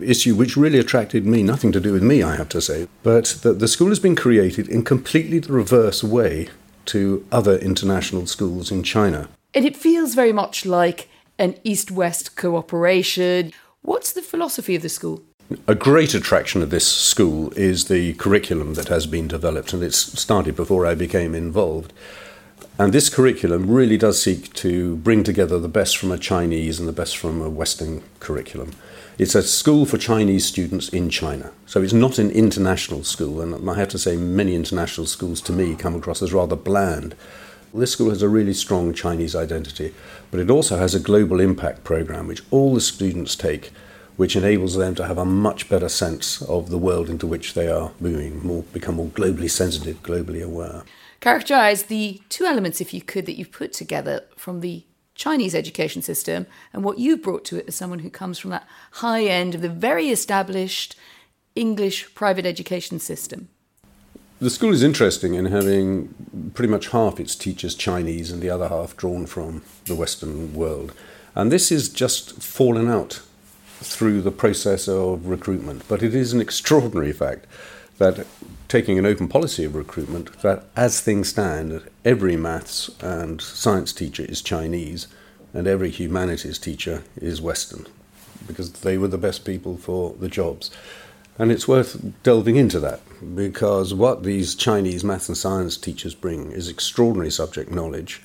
issue, 0.02 0.34
which 0.34 0.56
really 0.56 0.78
attracted 0.78 1.26
me, 1.26 1.42
nothing 1.42 1.72
to 1.72 1.80
do 1.80 1.92
with 1.92 2.02
me, 2.02 2.22
I 2.22 2.36
have 2.36 2.48
to 2.50 2.60
say, 2.60 2.88
but 3.02 3.38
that 3.42 3.58
the 3.58 3.68
school 3.68 3.88
has 3.88 4.00
been 4.00 4.16
created 4.16 4.68
in 4.68 4.82
completely 4.82 5.38
the 5.38 5.52
reverse 5.52 6.02
way 6.02 6.48
to 6.86 7.26
other 7.30 7.56
international 7.58 8.26
schools 8.26 8.70
in 8.70 8.82
China. 8.82 9.28
And 9.54 9.64
it 9.64 9.76
feels 9.76 10.14
very 10.14 10.32
much 10.32 10.64
like 10.64 11.08
an 11.38 11.56
East 11.64 11.90
West 11.90 12.36
cooperation. 12.36 13.52
What's 13.82 14.12
the 14.12 14.22
philosophy 14.22 14.74
of 14.74 14.82
the 14.82 14.88
school? 14.88 15.22
A 15.66 15.74
great 15.74 16.14
attraction 16.14 16.62
of 16.62 16.70
this 16.70 16.86
school 16.86 17.52
is 17.56 17.86
the 17.86 18.14
curriculum 18.14 18.74
that 18.74 18.88
has 18.88 19.06
been 19.06 19.26
developed, 19.26 19.72
and 19.72 19.82
it's 19.82 19.98
started 20.20 20.54
before 20.54 20.86
I 20.86 20.94
became 20.94 21.34
involved. 21.34 21.92
And 22.78 22.92
this 22.92 23.10
curriculum 23.10 23.70
really 23.70 23.98
does 23.98 24.22
seek 24.22 24.54
to 24.54 24.96
bring 24.96 25.22
together 25.22 25.58
the 25.58 25.68
best 25.68 25.98
from 25.98 26.10
a 26.10 26.18
Chinese 26.18 26.78
and 26.78 26.88
the 26.88 26.92
best 26.92 27.18
from 27.18 27.42
a 27.42 27.50
Western 27.50 28.02
curriculum. 28.20 28.72
It's 29.18 29.34
a 29.34 29.42
school 29.42 29.84
for 29.84 29.98
Chinese 29.98 30.46
students 30.46 30.88
in 30.88 31.10
China. 31.10 31.52
So 31.66 31.82
it's 31.82 31.92
not 31.92 32.18
an 32.18 32.30
international 32.30 33.04
school, 33.04 33.42
and 33.42 33.68
I 33.68 33.74
have 33.74 33.90
to 33.90 33.98
say, 33.98 34.16
many 34.16 34.54
international 34.54 35.06
schools 35.06 35.42
to 35.42 35.52
me 35.52 35.74
come 35.74 35.94
across 35.94 36.22
as 36.22 36.32
rather 36.32 36.56
bland. 36.56 37.14
This 37.74 37.92
school 37.92 38.08
has 38.08 38.22
a 38.22 38.30
really 38.30 38.54
strong 38.54 38.94
Chinese 38.94 39.36
identity, 39.36 39.94
but 40.30 40.40
it 40.40 40.50
also 40.50 40.78
has 40.78 40.94
a 40.94 41.00
global 41.00 41.38
impact 41.38 41.84
program 41.84 42.28
which 42.28 42.42
all 42.50 42.72
the 42.72 42.80
students 42.80 43.36
take, 43.36 43.72
which 44.16 44.36
enables 44.36 44.76
them 44.76 44.94
to 44.94 45.06
have 45.06 45.18
a 45.18 45.24
much 45.26 45.68
better 45.68 45.90
sense 45.90 46.40
of 46.40 46.70
the 46.70 46.78
world 46.78 47.10
into 47.10 47.26
which 47.26 47.52
they 47.52 47.68
are 47.68 47.92
moving, 48.00 48.42
more, 48.42 48.62
become 48.72 48.94
more 48.94 49.08
globally 49.08 49.50
sensitive, 49.50 50.02
globally 50.02 50.42
aware 50.42 50.82
characterize 51.20 51.84
the 51.84 52.20
two 52.28 52.44
elements, 52.44 52.80
if 52.80 52.92
you 52.92 53.02
could, 53.02 53.26
that 53.26 53.36
you've 53.36 53.52
put 53.52 53.72
together 53.72 54.24
from 54.36 54.60
the 54.60 54.84
Chinese 55.14 55.54
education 55.54 56.00
system 56.00 56.46
and 56.72 56.82
what 56.82 56.98
you've 56.98 57.22
brought 57.22 57.44
to 57.44 57.58
it 57.58 57.68
as 57.68 57.74
someone 57.74 57.98
who 57.98 58.10
comes 58.10 58.38
from 58.38 58.50
that 58.50 58.66
high 58.92 59.24
end 59.24 59.54
of 59.54 59.60
the 59.60 59.68
very 59.68 60.08
established 60.08 60.96
English 61.54 62.14
private 62.14 62.46
education 62.46 62.98
system. 62.98 63.48
The 64.40 64.48
school 64.48 64.72
is 64.72 64.82
interesting 64.82 65.34
in 65.34 65.46
having 65.46 66.52
pretty 66.54 66.70
much 66.70 66.88
half 66.88 67.20
its 67.20 67.36
teachers 67.36 67.74
Chinese 67.74 68.30
and 68.30 68.40
the 68.40 68.48
other 68.48 68.68
half 68.68 68.96
drawn 68.96 69.26
from 69.26 69.62
the 69.84 69.94
Western 69.94 70.54
world. 70.54 70.94
And 71.34 71.52
this 71.52 71.70
is 71.70 71.90
just 71.90 72.42
fallen 72.42 72.88
out 72.88 73.20
through 73.80 74.22
the 74.22 74.30
process 74.30 74.88
of 74.88 75.26
recruitment. 75.26 75.86
But 75.88 76.02
it 76.02 76.14
is 76.14 76.32
an 76.32 76.40
extraordinary 76.40 77.12
fact 77.12 77.46
that 78.00 78.26
taking 78.66 78.98
an 78.98 79.04
open 79.04 79.28
policy 79.28 79.62
of 79.62 79.74
recruitment, 79.74 80.40
that 80.40 80.64
as 80.74 81.00
things 81.00 81.28
stand, 81.28 81.82
every 82.02 82.34
maths 82.34 82.90
and 83.00 83.40
science 83.42 83.92
teacher 83.92 84.24
is 84.24 84.40
Chinese 84.40 85.06
and 85.52 85.66
every 85.66 85.90
humanities 85.90 86.58
teacher 86.58 87.02
is 87.16 87.42
Western 87.42 87.86
because 88.46 88.72
they 88.72 88.96
were 88.96 89.08
the 89.08 89.18
best 89.18 89.44
people 89.44 89.76
for 89.76 90.14
the 90.18 90.28
jobs. 90.28 90.70
And 91.38 91.52
it's 91.52 91.68
worth 91.68 92.22
delving 92.22 92.56
into 92.56 92.80
that 92.80 93.00
because 93.36 93.92
what 93.92 94.22
these 94.22 94.54
Chinese 94.54 95.04
maths 95.04 95.28
and 95.28 95.36
science 95.36 95.76
teachers 95.76 96.14
bring 96.14 96.52
is 96.52 96.68
extraordinary 96.68 97.30
subject 97.30 97.70
knowledge, 97.70 98.22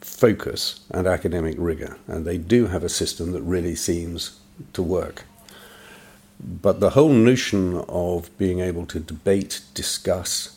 focus, 0.00 0.80
and 0.90 1.06
academic 1.06 1.56
rigor. 1.58 1.98
And 2.06 2.24
they 2.24 2.38
do 2.38 2.68
have 2.68 2.82
a 2.82 2.88
system 2.88 3.32
that 3.32 3.42
really 3.42 3.74
seems 3.74 4.40
to 4.72 4.82
work. 4.82 5.24
But 6.44 6.80
the 6.80 6.90
whole 6.90 7.12
notion 7.12 7.78
of 7.88 8.36
being 8.36 8.60
able 8.60 8.84
to 8.86 9.00
debate, 9.00 9.62
discuss, 9.72 10.54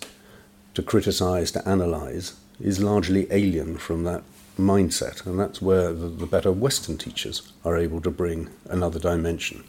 to 0.73 0.83
criticize, 0.83 1.49
to 1.51 1.67
analyze 1.67 2.33
is 2.59 2.83
largely 2.83 3.25
alien 3.31 3.77
from 3.77 4.03
that 4.03 4.23
mindset. 4.59 5.25
And 5.25 5.39
that's 5.39 5.61
where 5.61 5.93
the, 5.93 6.07
the, 6.07 6.25
better 6.25 6.51
Western 6.51 6.97
teachers 6.97 7.53
are 7.63 7.77
able 7.77 8.01
to 8.01 8.11
bring 8.11 8.49
another 8.69 8.99
dimension. 8.99 9.63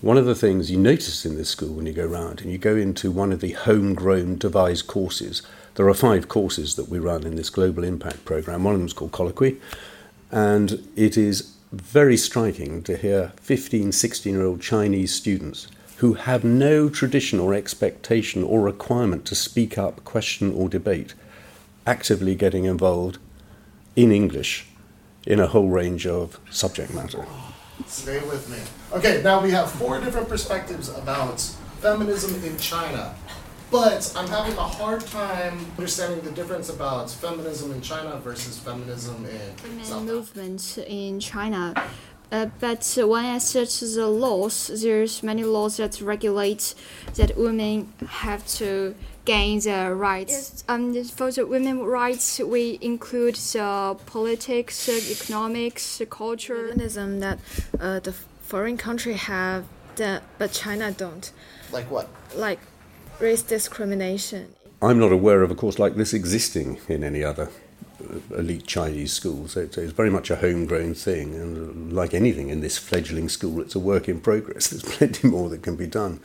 One 0.00 0.16
of 0.16 0.24
the 0.24 0.34
things 0.34 0.70
you 0.70 0.78
notice 0.78 1.26
in 1.26 1.36
this 1.36 1.50
school 1.50 1.74
when 1.74 1.86
you 1.86 1.92
go 1.92 2.06
around 2.06 2.40
and 2.40 2.50
you 2.50 2.58
go 2.58 2.74
into 2.74 3.10
one 3.10 3.30
of 3.30 3.40
the 3.40 3.52
homegrown 3.52 4.38
devised 4.38 4.86
courses, 4.86 5.42
there 5.74 5.88
are 5.88 5.94
five 5.94 6.28
courses 6.28 6.76
that 6.76 6.88
we 6.88 6.98
run 6.98 7.24
in 7.24 7.36
this 7.36 7.50
Global 7.50 7.84
Impact 7.84 8.24
Program. 8.24 8.64
One 8.64 8.74
of 8.74 8.80
them 8.80 8.86
is 8.86 8.92
called 8.92 9.12
Colloquy, 9.12 9.60
and 10.30 10.88
it 10.96 11.16
is 11.16 11.52
very 11.72 12.16
striking 12.16 12.82
to 12.82 12.96
hear 12.96 13.32
15, 13.40 13.92
16 13.92 14.34
year 14.34 14.44
old 14.44 14.60
Chinese 14.60 15.14
students 15.14 15.68
who 15.96 16.14
have 16.14 16.44
no 16.44 16.88
tradition 16.88 17.38
or 17.40 17.54
expectation 17.54 18.42
or 18.42 18.60
requirement 18.60 19.24
to 19.24 19.34
speak 19.34 19.78
up, 19.78 20.04
question, 20.04 20.52
or 20.52 20.68
debate 20.68 21.14
actively 21.86 22.34
getting 22.34 22.64
involved 22.64 23.18
in 23.96 24.12
English 24.12 24.66
in 25.26 25.40
a 25.40 25.46
whole 25.46 25.68
range 25.68 26.06
of 26.06 26.38
subject 26.50 26.92
matter. 26.92 27.24
Stay 27.86 28.20
with 28.20 28.48
me. 28.48 28.58
Okay, 28.96 29.22
now 29.22 29.42
we 29.42 29.50
have 29.50 29.70
four 29.70 30.00
different 30.00 30.28
perspectives 30.28 30.88
about 30.88 31.40
feminism 31.80 32.42
in 32.44 32.56
China. 32.58 33.14
But 33.72 34.12
I'm 34.14 34.28
having 34.28 34.52
a 34.58 34.68
hard 34.68 35.00
time 35.06 35.58
understanding 35.78 36.20
the 36.20 36.30
difference 36.30 36.68
about 36.68 37.10
feminism 37.10 37.72
in 37.72 37.80
China 37.80 38.18
versus 38.18 38.58
feminism 38.58 39.24
in 39.24 39.40
Women 39.62 39.84
South 39.84 40.02
movement 40.02 40.76
in 40.86 41.18
China. 41.18 41.72
Uh, 42.30 42.46
but 42.60 42.98
when 42.98 43.24
I 43.24 43.38
search 43.38 43.80
the 43.80 44.08
laws, 44.08 44.70
there's 44.82 45.22
many 45.22 45.44
laws 45.44 45.78
that 45.78 46.02
regulate 46.02 46.74
that 47.14 47.34
women 47.38 47.94
have 48.06 48.46
to 48.58 48.94
gain 49.24 49.60
their 49.60 49.94
rights. 49.96 50.32
Yes, 50.32 50.64
um, 50.68 50.92
for 51.04 51.32
the 51.32 51.46
women 51.46 51.80
rights, 51.82 52.40
we 52.40 52.78
include 52.82 53.36
the 53.36 53.96
politics, 54.04 54.84
the 54.84 54.98
economics, 55.10 55.96
the 55.96 56.04
culture. 56.04 56.68
Feminism 56.68 57.20
that 57.20 57.38
uh, 57.80 58.00
the 58.00 58.12
foreign 58.42 58.76
country 58.76 59.14
have 59.14 59.64
that, 59.96 60.22
but 60.36 60.52
China 60.52 60.92
don't. 60.92 61.32
Like 61.70 61.90
what? 61.90 62.08
Like 62.36 62.60
race 63.22 63.42
discrimination. 63.42 64.54
I'm 64.82 64.98
not 64.98 65.12
aware 65.12 65.42
of 65.42 65.50
a 65.50 65.54
course 65.54 65.78
like 65.78 65.94
this 65.94 66.12
existing 66.12 66.80
in 66.88 67.04
any 67.04 67.22
other 67.22 67.48
uh, 68.02 68.34
elite 68.36 68.66
Chinese 68.66 69.12
schools. 69.12 69.56
It's, 69.56 69.78
it's 69.78 69.92
very 69.92 70.10
much 70.10 70.28
a 70.28 70.36
homegrown 70.36 70.94
thing, 70.94 71.34
and 71.36 71.92
like 71.92 72.12
anything 72.12 72.48
in 72.48 72.60
this 72.60 72.78
fledgling 72.78 73.28
school, 73.28 73.60
it's 73.60 73.76
a 73.76 73.78
work 73.78 74.08
in 74.08 74.20
progress. 74.20 74.66
There's 74.70 74.82
plenty 74.82 75.28
more 75.28 75.48
that 75.50 75.62
can 75.62 75.76
be 75.76 75.86
done. 75.86 76.20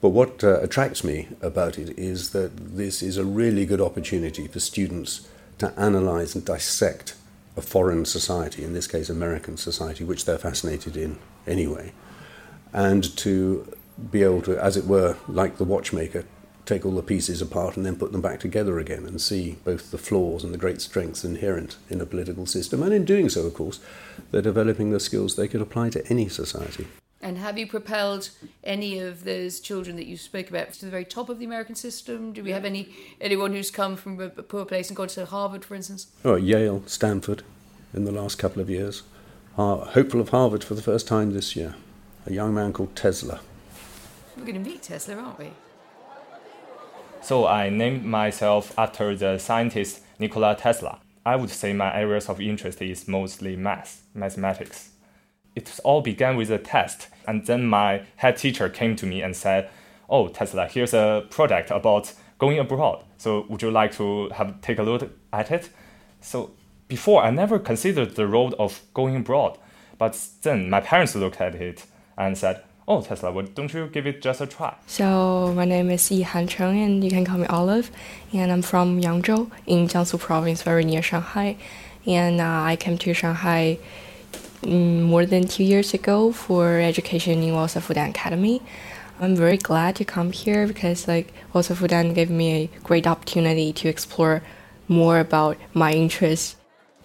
But 0.00 0.10
what 0.10 0.44
uh, 0.44 0.60
attracts 0.60 1.04
me 1.04 1.28
about 1.40 1.78
it 1.78 1.96
is 1.96 2.30
that 2.30 2.76
this 2.76 3.02
is 3.02 3.16
a 3.16 3.24
really 3.24 3.64
good 3.64 3.80
opportunity 3.80 4.48
for 4.48 4.60
students 4.60 5.26
to 5.58 5.72
analyze 5.78 6.34
and 6.34 6.44
dissect 6.44 7.14
a 7.56 7.62
foreign 7.62 8.04
society, 8.04 8.64
in 8.64 8.74
this 8.74 8.88
case, 8.88 9.08
American 9.08 9.56
society, 9.56 10.02
which 10.02 10.24
they're 10.24 10.36
fascinated 10.36 10.96
in 10.96 11.16
anyway, 11.46 11.92
and 12.72 13.16
to 13.18 13.72
be 14.10 14.22
able 14.22 14.42
to, 14.42 14.62
as 14.62 14.76
it 14.76 14.86
were, 14.86 15.16
like 15.28 15.56
the 15.56 15.64
watchmaker, 15.64 16.24
take 16.66 16.86
all 16.86 16.92
the 16.92 17.02
pieces 17.02 17.42
apart 17.42 17.76
and 17.76 17.84
then 17.84 17.96
put 17.96 18.12
them 18.12 18.22
back 18.22 18.40
together 18.40 18.78
again 18.78 19.04
and 19.06 19.20
see 19.20 19.56
both 19.64 19.90
the 19.90 19.98
flaws 19.98 20.42
and 20.42 20.52
the 20.52 20.58
great 20.58 20.80
strengths 20.80 21.24
inherent 21.24 21.76
in 21.90 22.00
a 22.00 22.06
political 22.06 22.46
system. 22.46 22.82
And 22.82 22.92
in 22.92 23.04
doing 23.04 23.28
so, 23.28 23.46
of 23.46 23.54
course, 23.54 23.80
they're 24.30 24.42
developing 24.42 24.90
the 24.90 25.00
skills 25.00 25.36
they 25.36 25.48
could 25.48 25.60
apply 25.60 25.90
to 25.90 26.06
any 26.08 26.28
society. 26.28 26.86
And 27.20 27.38
have 27.38 27.56
you 27.56 27.66
propelled 27.66 28.30
any 28.62 28.98
of 28.98 29.24
those 29.24 29.58
children 29.58 29.96
that 29.96 30.06
you 30.06 30.16
spoke 30.18 30.50
about 30.50 30.74
to 30.74 30.84
the 30.84 30.90
very 30.90 31.06
top 31.06 31.30
of 31.30 31.38
the 31.38 31.46
American 31.46 31.74
system? 31.74 32.34
Do 32.34 32.42
we 32.42 32.50
have 32.50 32.66
any 32.66 32.94
anyone 33.18 33.52
who's 33.52 33.70
come 33.70 33.96
from 33.96 34.20
a 34.20 34.28
poor 34.28 34.66
place 34.66 34.88
and 34.88 34.96
gone 34.96 35.08
to 35.08 35.24
Harvard, 35.24 35.64
for 35.64 35.74
instance? 35.74 36.08
Oh, 36.22 36.36
Yale, 36.36 36.82
Stanford, 36.86 37.42
in 37.94 38.04
the 38.04 38.12
last 38.12 38.36
couple 38.36 38.60
of 38.60 38.68
years. 38.68 39.04
hopeful 39.56 40.20
of 40.20 40.30
Harvard 40.30 40.62
for 40.62 40.74
the 40.74 40.82
first 40.82 41.08
time 41.08 41.32
this 41.32 41.56
year. 41.56 41.76
A 42.26 42.32
young 42.32 42.52
man 42.52 42.74
called 42.74 42.94
Tesla. 42.94 43.40
We're 44.36 44.44
going 44.44 44.62
to 44.62 44.70
meet 44.70 44.82
Tesla, 44.82 45.14
aren't 45.14 45.38
we? 45.38 45.50
So 47.22 47.46
I 47.46 47.70
named 47.70 48.04
myself 48.04 48.76
after 48.76 49.14
the 49.14 49.38
scientist 49.38 50.00
Nikola 50.18 50.56
Tesla. 50.56 51.00
I 51.24 51.36
would 51.36 51.50
say 51.50 51.72
my 51.72 51.94
areas 51.94 52.28
of 52.28 52.40
interest 52.40 52.82
is 52.82 53.08
mostly 53.08 53.56
math, 53.56 54.02
mathematics. 54.12 54.90
It 55.54 55.78
all 55.84 56.02
began 56.02 56.36
with 56.36 56.50
a 56.50 56.58
test, 56.58 57.08
and 57.26 57.46
then 57.46 57.64
my 57.64 58.02
head 58.16 58.36
teacher 58.36 58.68
came 58.68 58.96
to 58.96 59.06
me 59.06 59.22
and 59.22 59.34
said, 59.34 59.70
"Oh, 60.10 60.28
Tesla, 60.28 60.66
here's 60.66 60.92
a 60.92 61.24
project 61.30 61.70
about 61.70 62.12
going 62.38 62.58
abroad. 62.58 63.04
So 63.16 63.46
would 63.48 63.62
you 63.62 63.70
like 63.70 63.92
to 63.96 64.28
have 64.30 64.60
take 64.60 64.78
a 64.78 64.82
look 64.82 65.10
at 65.32 65.50
it?" 65.50 65.70
So 66.20 66.50
before 66.88 67.22
I 67.22 67.30
never 67.30 67.58
considered 67.58 68.16
the 68.16 68.26
road 68.26 68.54
of 68.58 68.82
going 68.92 69.16
abroad, 69.16 69.58
but 69.96 70.18
then 70.42 70.68
my 70.68 70.80
parents 70.80 71.14
looked 71.14 71.40
at 71.40 71.54
it 71.54 71.86
and 72.18 72.36
said, 72.36 72.62
oh 72.86 73.00
Tesla, 73.00 73.32
well, 73.32 73.46
don't 73.54 73.72
you 73.72 73.86
give 73.88 74.06
it 74.06 74.22
just 74.22 74.40
a 74.40 74.46
try? 74.46 74.76
So 74.86 75.52
my 75.54 75.64
name 75.64 75.90
is 75.90 76.02
Yihan 76.10 76.48
Cheng, 76.48 76.80
and 76.82 77.04
you 77.04 77.10
can 77.10 77.24
call 77.24 77.38
me 77.38 77.46
Olive, 77.46 77.90
and 78.32 78.52
I'm 78.52 78.62
from 78.62 79.00
Yangzhou 79.00 79.50
in 79.66 79.88
Jiangsu 79.88 80.18
province, 80.18 80.62
very 80.62 80.84
near 80.84 81.02
Shanghai, 81.02 81.56
and 82.06 82.40
uh, 82.40 82.62
I 82.62 82.76
came 82.76 82.98
to 82.98 83.14
Shanghai 83.14 83.78
mm, 84.62 85.02
more 85.02 85.26
than 85.26 85.46
two 85.46 85.64
years 85.64 85.94
ago 85.94 86.32
for 86.32 86.78
education 86.78 87.42
in 87.42 87.50
WLSA 87.54 87.80
Fudan 87.80 88.10
Academy. 88.10 88.62
I'm 89.20 89.36
very 89.36 89.56
glad 89.56 89.96
to 89.96 90.04
come 90.04 90.32
here 90.32 90.66
because 90.66 91.06
like 91.08 91.32
WLSA 91.52 91.76
Fudan 91.76 92.14
gave 92.14 92.30
me 92.30 92.52
a 92.52 92.70
great 92.82 93.06
opportunity 93.06 93.72
to 93.72 93.88
explore 93.88 94.42
more 94.88 95.18
about 95.18 95.56
my 95.72 95.92
interests. 95.92 96.56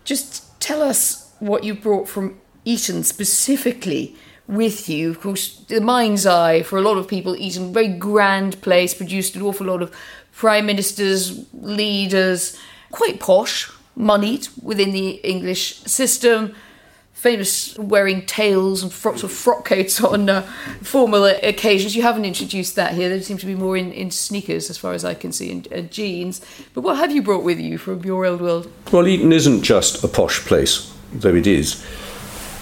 Just 0.04 0.60
tell 0.60 0.82
us 0.82 1.32
what 1.40 1.64
you 1.64 1.74
brought 1.74 2.10
from 2.10 2.42
Eton 2.66 3.04
specifically 3.04 4.18
with 4.50 4.90
you. 4.90 5.12
Of 5.12 5.22
course, 5.22 5.60
the 5.68 5.80
mind's 5.80 6.26
eye 6.26 6.64
for 6.64 6.78
a 6.78 6.82
lot 6.82 6.98
of 6.98 7.08
people, 7.08 7.36
Eton, 7.36 7.72
very 7.72 7.88
grand 7.88 8.60
place, 8.62 8.94
produced 8.94 9.36
an 9.36 9.44
awful 9.44 9.68
lot 9.68 9.82
of 9.82 9.96
prime 10.34 10.66
ministers, 10.66 11.46
leaders, 11.54 12.60
quite 12.92 13.20
posh, 13.20 13.72
moneyed 13.96 14.48
within 14.62 14.92
the 14.92 15.12
English 15.24 15.82
system. 15.84 16.56
Famous 17.14 17.78
wearing 17.78 18.26
tails 18.26 18.82
and 18.82 18.94
frocks 18.94 19.26
or 19.26 19.28
frock 19.28 19.66
coats 19.66 20.02
on 20.04 20.30
uh, 20.30 20.42
formal 20.82 21.26
occasions. 21.26 21.94
You 21.96 22.02
haven't 22.02 22.24
introduced 22.24 22.76
that 22.78 22.94
here. 22.94 23.10
They 23.10 23.22
seem 23.22 23.38
to 23.40 23.46
be 23.46 23.56
more 23.56 23.76
in, 23.76 23.92
in 23.92 24.10
sneakers, 24.10 24.70
as 24.70 24.78
far 24.78 24.94
as 24.94 25.04
I 25.04 25.14
can 25.16 25.34
see, 25.34 25.52
and, 25.52 25.68
and 25.68 25.92
jeans. 25.92 26.42
But 26.74 26.82
what 26.82 26.98
have 26.98 27.12
you 27.12 27.22
brought 27.22 27.44
with 27.44 27.60
you 27.60 27.78
from 27.78 28.06
your 28.06 28.26
old 28.26 28.40
world? 28.42 28.72
Well, 28.92 29.06
Eton 29.06 29.34
isn't 29.34 29.64
just 29.64 30.02
a 30.02 30.08
posh 30.08 30.40
place, 30.46 30.92
though 31.12 31.36
it 31.36 31.46
is 31.46 31.86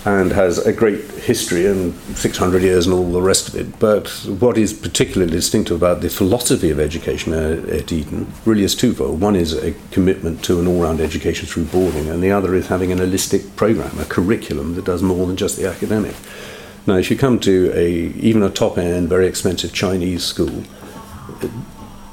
and 0.08 0.32
has 0.32 0.58
a 0.66 0.72
great 0.72 1.02
history 1.02 1.66
and 1.66 1.94
600 2.16 2.62
years 2.62 2.86
and 2.86 2.96
all 2.96 3.12
the 3.12 3.22
rest 3.22 3.50
of 3.50 3.56
it. 3.56 3.78
But 3.78 4.08
what 4.40 4.58
is 4.58 4.72
particularly 4.72 5.30
distinctive 5.30 5.76
about 5.76 6.00
the 6.00 6.10
philosophy 6.10 6.70
of 6.70 6.80
education 6.80 7.34
at 7.34 7.92
Eton 7.92 8.32
really 8.46 8.64
is 8.64 8.74
twofold. 8.74 9.20
One 9.20 9.36
is 9.36 9.52
a 9.52 9.74
commitment 9.92 10.46
to 10.46 10.62
an 10.62 10.68
all 10.68 10.82
round 10.82 11.02
education 11.02 11.46
through 11.46 11.66
boarding, 11.66 12.08
and 12.08 12.24
the 12.24 12.32
other 12.32 12.56
is 12.56 12.68
having 12.68 12.94
an 12.94 13.00
holistic 13.00 13.54
program, 13.58 14.00
a 14.00 14.06
curriculum 14.06 14.76
that 14.76 14.86
does 14.86 15.04
more 15.04 15.28
than 15.28 15.36
just 15.36 15.58
the 15.58 15.68
academic. 15.68 16.16
Now, 16.86 16.96
if 16.96 17.12
you 17.12 17.18
come 17.18 17.38
to 17.42 17.74
a 17.76 17.90
even 17.90 18.44
a 18.44 18.50
top 18.50 18.78
end, 18.78 19.10
very 19.10 19.28
expensive 19.28 19.74
Chinese 19.74 20.24
school, 20.24 20.64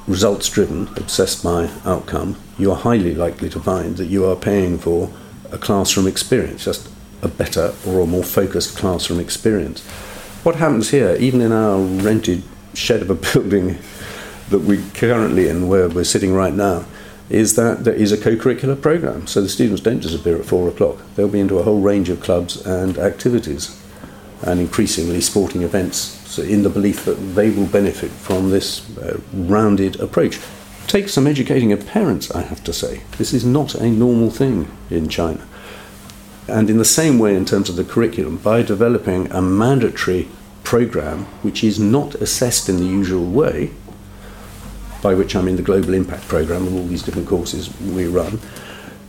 results 0.08 0.48
driven, 0.48 0.88
obsessed 0.96 1.44
by 1.44 1.70
outcome, 1.84 2.34
you 2.58 2.72
are 2.72 2.76
highly 2.76 3.14
likely 3.14 3.48
to 3.50 3.60
find 3.60 3.98
that 3.98 4.06
you 4.06 4.26
are 4.26 4.34
paying 4.34 4.78
for 4.78 5.12
a 5.52 5.58
classroom 5.58 6.08
experience, 6.08 6.64
just 6.64 6.88
a 7.24 7.28
better 7.28 7.74
or 7.86 8.00
a 8.00 8.06
more 8.06 8.24
focused 8.24 8.76
classroom 8.76 9.20
experience. 9.20 9.82
What 10.44 10.56
happens 10.56 10.90
here, 10.90 11.16
even 11.16 11.40
in 11.40 11.52
our 11.52 11.78
rented 11.78 12.42
shed 12.74 13.02
of 13.02 13.10
a 13.10 13.14
building 13.32 13.78
that 14.50 14.60
we're 14.60 14.84
currently 14.92 15.48
in, 15.48 15.68
where 15.68 15.88
we're 15.88 16.04
sitting 16.04 16.34
right 16.34 16.52
now, 16.52 16.84
is 17.30 17.56
that 17.56 17.84
there 17.84 17.94
is 17.94 18.12
a 18.12 18.18
co-curricular 18.18 18.80
program. 18.80 19.26
So 19.26 19.40
the 19.40 19.48
students 19.48 19.80
don't 19.80 20.00
disappear 20.00 20.36
at 20.36 20.44
four 20.44 20.68
o'clock. 20.68 20.98
They'll 21.16 21.28
be 21.28 21.40
into 21.40 21.58
a 21.58 21.62
whole 21.62 21.80
range 21.80 22.10
of 22.10 22.20
clubs 22.20 22.64
and 22.66 22.98
activities, 22.98 23.80
and 24.42 24.60
increasingly 24.60 25.20
sporting 25.20 25.62
events. 25.62 25.96
So 26.30 26.42
in 26.42 26.62
the 26.62 26.70
belief 26.70 27.04
that 27.04 27.14
they 27.14 27.50
will 27.50 27.66
benefit 27.66 28.10
from 28.10 28.50
this 28.50 28.96
uh, 28.98 29.20
rounded 29.32 29.98
approach. 30.00 30.38
Take 30.86 31.08
some 31.08 31.26
educating 31.26 31.72
of 31.72 31.86
parents, 31.86 32.30
I 32.30 32.42
have 32.42 32.62
to 32.64 32.72
say. 32.72 33.02
This 33.16 33.32
is 33.32 33.44
not 33.44 33.74
a 33.74 33.88
normal 33.88 34.30
thing 34.30 34.68
in 34.90 35.08
China. 35.08 35.46
And 36.46 36.68
in 36.68 36.78
the 36.78 36.84
same 36.84 37.18
way, 37.18 37.34
in 37.34 37.44
terms 37.44 37.68
of 37.68 37.76
the 37.76 37.84
curriculum, 37.84 38.36
by 38.36 38.62
developing 38.62 39.30
a 39.32 39.40
mandatory 39.40 40.28
program 40.62 41.24
which 41.42 41.64
is 41.64 41.78
not 41.78 42.14
assessed 42.16 42.68
in 42.68 42.76
the 42.76 42.84
usual 42.84 43.24
way, 43.24 43.70
by 45.02 45.14
which 45.14 45.36
I 45.36 45.42
mean 45.42 45.56
the 45.56 45.62
Global 45.62 45.94
Impact 45.94 46.28
Program 46.28 46.66
and 46.66 46.78
all 46.78 46.86
these 46.86 47.02
different 47.02 47.28
courses 47.28 47.78
we 47.80 48.06
run, 48.06 48.40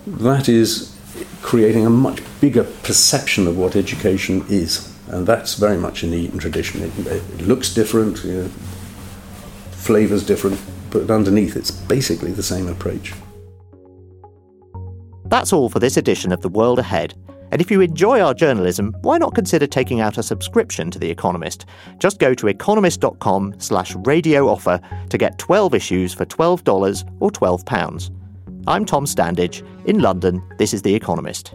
that 0.05 0.47
is 0.47 0.95
creating 1.41 1.85
a 1.85 1.89
much 1.89 2.21
bigger 2.41 2.63
perception 2.83 3.47
of 3.47 3.57
what 3.57 3.75
education 3.75 4.45
is. 4.49 4.93
And 5.07 5.27
that's 5.27 5.55
very 5.55 5.77
much 5.77 6.03
in 6.03 6.11
the 6.11 6.17
Eton 6.17 6.39
tradition. 6.39 6.81
It, 6.83 6.91
it 7.07 7.41
looks 7.41 7.73
different, 7.73 8.23
you 8.23 8.33
know, 8.33 8.47
flavours 9.71 10.25
different, 10.25 10.59
but 10.89 11.09
underneath 11.11 11.55
it's 11.55 11.71
basically 11.71 12.31
the 12.31 12.43
same 12.43 12.67
approach. 12.67 13.13
That's 15.25 15.53
all 15.53 15.69
for 15.69 15.79
this 15.79 15.97
edition 15.97 16.31
of 16.31 16.41
The 16.41 16.49
World 16.49 16.79
Ahead. 16.79 17.13
And 17.51 17.61
if 17.61 17.71
you 17.71 17.81
enjoy 17.81 18.19
our 18.19 18.33
journalism, 18.33 18.95
why 19.01 19.17
not 19.17 19.35
consider 19.35 19.67
taking 19.67 20.01
out 20.01 20.17
a 20.17 20.23
subscription 20.23 20.91
to 20.91 20.99
The 20.99 21.09
Economist? 21.09 21.65
Just 21.99 22.19
go 22.19 22.33
to 22.33 22.47
economist.com 22.47 23.55
slash 23.59 23.95
radio 24.03 24.47
offer 24.47 24.79
to 25.09 25.17
get 25.17 25.37
12 25.39 25.73
issues 25.73 26.13
for 26.13 26.25
$12 26.25 27.11
or 27.19 27.31
£12. 27.31 28.11
I'm 28.67 28.85
Tom 28.85 29.05
Standage. 29.05 29.65
In 29.85 29.99
London, 29.99 30.41
this 30.57 30.73
is 30.73 30.81
The 30.81 30.93
Economist. 30.93 31.53